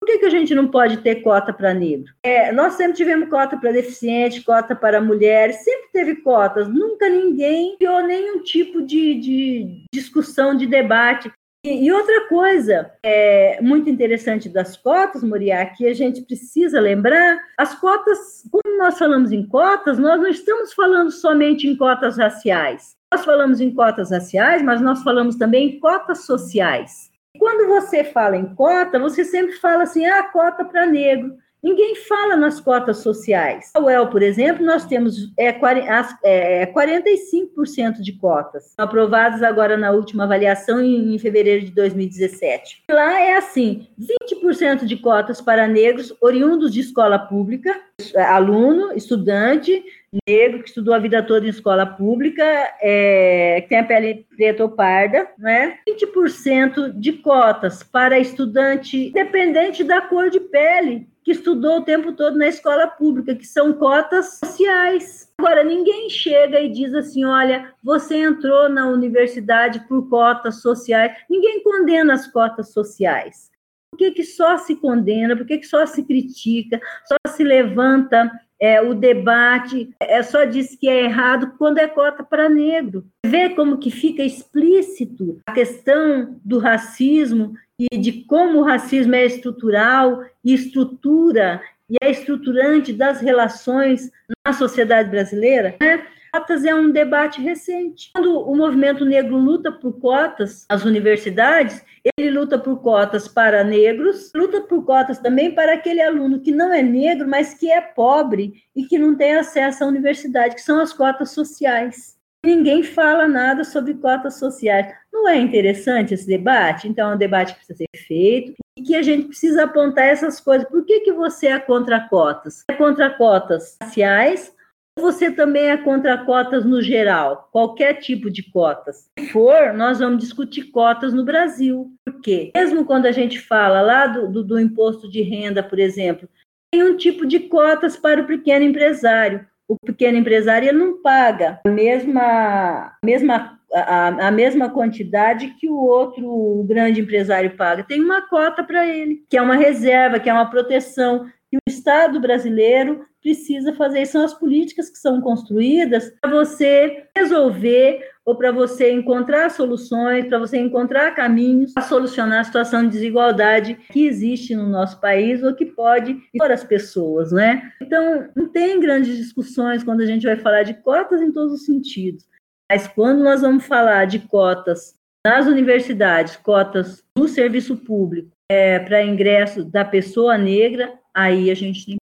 [0.00, 2.12] Por que, que a gente não pode ter cota para negro?
[2.22, 7.76] É, nós sempre tivemos cota para deficiente, cota para mulheres, sempre teve cotas, nunca ninguém
[7.76, 11.30] criou nenhum tipo de, de discussão, de debate
[11.64, 17.74] e, outra coisa é, muito interessante das cotas, Moriá, que a gente precisa lembrar, as
[17.74, 22.96] cotas, quando nós falamos em cotas, nós não estamos falando somente em cotas raciais.
[23.12, 27.10] Nós falamos em cotas raciais, mas nós falamos também em cotas sociais.
[27.38, 31.36] Quando você fala em cota, você sempre fala assim, ah, cota para negro.
[31.62, 33.70] Ninguém fala nas cotas sociais.
[33.74, 40.24] A UEL, por exemplo, nós temos é, é, 45% de cotas, aprovadas agora na última
[40.24, 42.84] avaliação em, fevereiro de 2017.
[42.90, 43.88] Lá é assim:
[44.30, 47.74] 20% de cotas para negros oriundos de escola pública,
[48.14, 49.82] aluno, estudante,
[50.28, 52.44] negro que estudou a vida toda em escola pública,
[52.80, 55.78] é, que tem a pele preta ou parda, né?
[55.88, 62.38] 20% de cotas para estudante independente da cor de pele que estudou o tempo todo
[62.38, 65.30] na escola pública, que são cotas sociais.
[65.36, 71.14] Agora, ninguém chega e diz assim: olha, você entrou na universidade por cotas sociais.
[71.28, 73.50] Ninguém condena as cotas sociais.
[73.90, 75.36] Por que, que só se condena?
[75.36, 76.80] Por que, que só se critica?
[77.04, 79.94] Só se levanta é, o debate?
[80.00, 83.04] É só diz que é errado quando é cota para negro.
[83.26, 89.24] Vê como que fica explícito a questão do racismo e de como o racismo é
[89.24, 94.10] estrutural e estrutura e é estruturante das relações
[94.44, 96.04] na sociedade brasileira, né?
[96.30, 98.10] Cotas é um debate recente.
[98.12, 101.82] Quando o movimento negro luta por cotas nas universidades,
[102.18, 106.72] ele luta por cotas para negros, luta por cotas também para aquele aluno que não
[106.72, 110.80] é negro, mas que é pobre e que não tem acesso à universidade, que são
[110.80, 112.17] as cotas sociais.
[112.44, 114.94] Ninguém fala nada sobre cotas sociais.
[115.12, 116.86] Não é interessante esse debate?
[116.86, 120.40] Então, é um debate que precisa ser feito e que a gente precisa apontar essas
[120.40, 120.68] coisas.
[120.68, 122.62] Por que, que você é contra cotas?
[122.70, 124.54] É contra cotas raciais
[124.96, 127.48] ou você também é contra cotas no geral?
[127.50, 129.10] Qualquer tipo de cotas.
[129.18, 131.92] Se for, nós vamos discutir cotas no Brasil.
[132.04, 132.52] Por quê?
[132.54, 136.28] Mesmo quando a gente fala lá do, do, do imposto de renda, por exemplo,
[136.72, 141.60] tem um tipo de cotas para o pequeno empresário o pequeno empresário ele não paga
[141.66, 147.84] a mesma, mesma, a, a mesma quantidade que o outro o grande empresário paga.
[147.84, 151.60] Tem uma cota para ele, que é uma reserva, que é uma proteção, que o
[151.68, 154.06] Estado brasileiro precisa fazer.
[154.06, 160.38] São as políticas que são construídas para você resolver ou para você encontrar soluções, para
[160.38, 165.54] você encontrar caminhos para solucionar a situação de desigualdade que existe no nosso país ou
[165.54, 167.72] que pode for as pessoas, né?
[167.80, 171.64] Então, não tem grandes discussões quando a gente vai falar de cotas em todos os
[171.64, 172.26] sentidos.
[172.70, 174.94] Mas quando nós vamos falar de cotas
[175.26, 181.86] nas universidades, cotas no serviço público, é, para ingresso da pessoa negra, aí a gente
[181.86, 181.96] tem.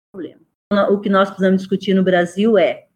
[0.72, 2.86] O que nós precisamos discutir no Brasil é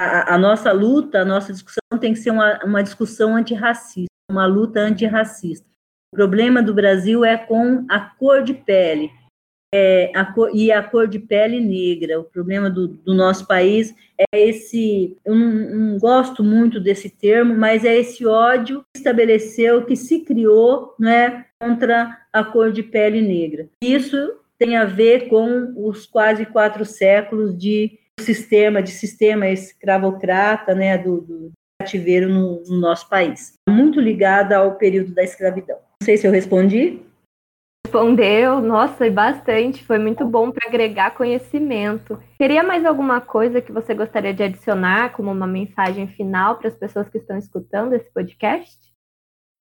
[0.00, 4.46] a, a, nossa luta, a nossa discussão tem que ser uma, uma discussão antirracista, uma
[4.46, 5.66] luta antirracista.
[6.12, 9.10] O problema do Brasil é com a cor de pele,
[9.74, 12.20] é, a cor, e a cor de pele negra.
[12.20, 15.16] O problema do, do nosso país é esse.
[15.24, 20.20] Eu não, não, gosto muito desse termo, mas é esse ódio que estabeleceu, que se
[20.20, 23.68] criou né, contra a cor de pele negra.
[23.82, 30.96] Isso tem a ver com os quase quatro séculos de sistema, de sistema escravocrata, né,
[30.96, 33.54] do, do cativeiro no, no nosso país.
[33.68, 35.76] Muito ligada ao período da escravidão.
[35.76, 37.02] Não sei se eu respondi.
[37.84, 39.84] Respondeu, nossa, e bastante.
[39.84, 42.22] Foi muito bom para agregar conhecimento.
[42.38, 46.76] Queria mais alguma coisa que você gostaria de adicionar como uma mensagem final para as
[46.76, 48.91] pessoas que estão escutando esse podcast?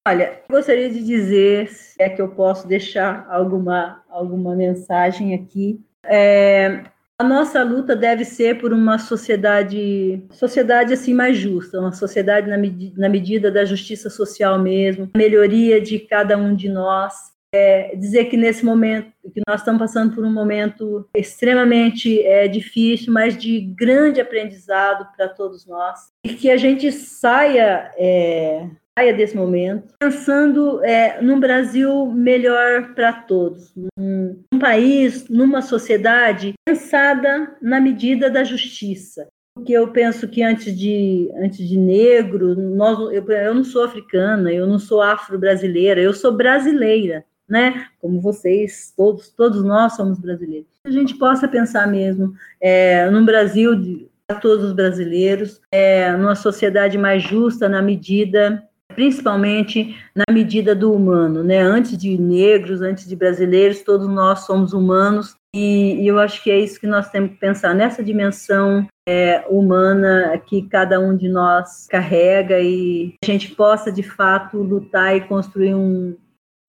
[0.07, 5.79] Olha, gostaria de dizer, se é que eu posso deixar alguma, alguma mensagem aqui.
[6.03, 6.83] É,
[7.19, 12.57] a nossa luta deve ser por uma sociedade, sociedade assim mais justa, uma sociedade na,
[12.97, 17.13] na medida da justiça social mesmo, melhoria de cada um de nós.
[17.53, 23.13] É, dizer que nesse momento, que nós estamos passando por um momento extremamente é, difícil,
[23.13, 29.35] mas de grande aprendizado para todos nós, e que a gente saia é, saia desse
[29.35, 38.29] momento, pensando é, num Brasil melhor para todos, num, país, numa sociedade pensada na medida
[38.29, 39.27] da justiça.
[39.55, 44.51] Porque eu penso que antes de, antes de negro, nós, eu, eu não sou africana,
[44.51, 47.87] eu não sou afro-brasileira, eu sou brasileira, né?
[47.99, 50.69] Como vocês, todos, todos nós somos brasileiros.
[50.85, 56.97] A gente possa pensar mesmo é, num Brasil para todos os brasileiros, é, numa sociedade
[56.97, 58.63] mais justa na medida
[58.95, 61.59] principalmente na medida do humano, né?
[61.59, 66.49] Antes de negros, antes de brasileiros, todos nós somos humanos e, e eu acho que
[66.49, 71.27] é isso que nós temos que pensar nessa dimensão é, humana que cada um de
[71.27, 76.15] nós carrega e a gente possa de fato lutar e construir um,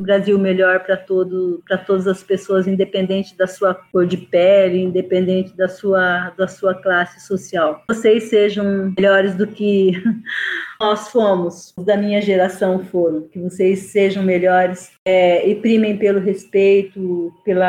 [0.03, 5.57] Brasil melhor para todo, para todas as pessoas, independente da sua cor de pele, independente
[5.57, 7.83] da sua, da sua classe social.
[7.89, 9.93] Vocês sejam melhores do que
[10.81, 17.33] nós fomos, da minha geração foram, que vocês sejam melhores é, e primem pelo respeito,
[17.45, 17.63] pelo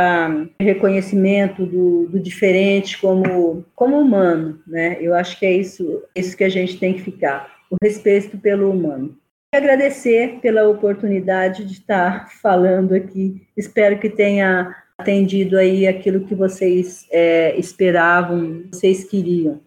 [0.59, 4.97] reconhecimento do, do, diferente como, como humano, né?
[4.99, 8.71] Eu acho que é isso, isso que a gente tem que ficar, o respeito pelo
[8.71, 9.15] humano
[9.57, 13.47] agradecer pela oportunidade de estar falando aqui.
[13.55, 19.61] Espero que tenha atendido aí aquilo que vocês é, esperavam, vocês queriam.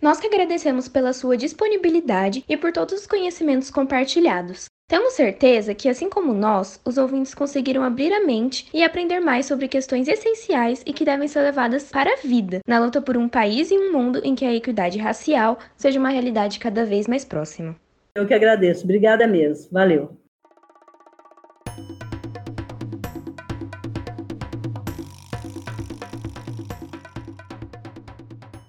[0.00, 4.64] Nós que agradecemos pela sua disponibilidade e por todos os conhecimentos compartilhados.
[4.88, 9.46] Temos certeza que, assim como nós, os ouvintes conseguiram abrir a mente e aprender mais
[9.46, 13.28] sobre questões essenciais e que devem ser levadas para a vida, na luta por um
[13.28, 17.24] país e um mundo em que a equidade racial seja uma realidade cada vez mais
[17.24, 17.76] próxima.
[18.14, 18.84] Eu que agradeço.
[18.84, 19.70] Obrigada mesmo.
[19.72, 20.19] Valeu.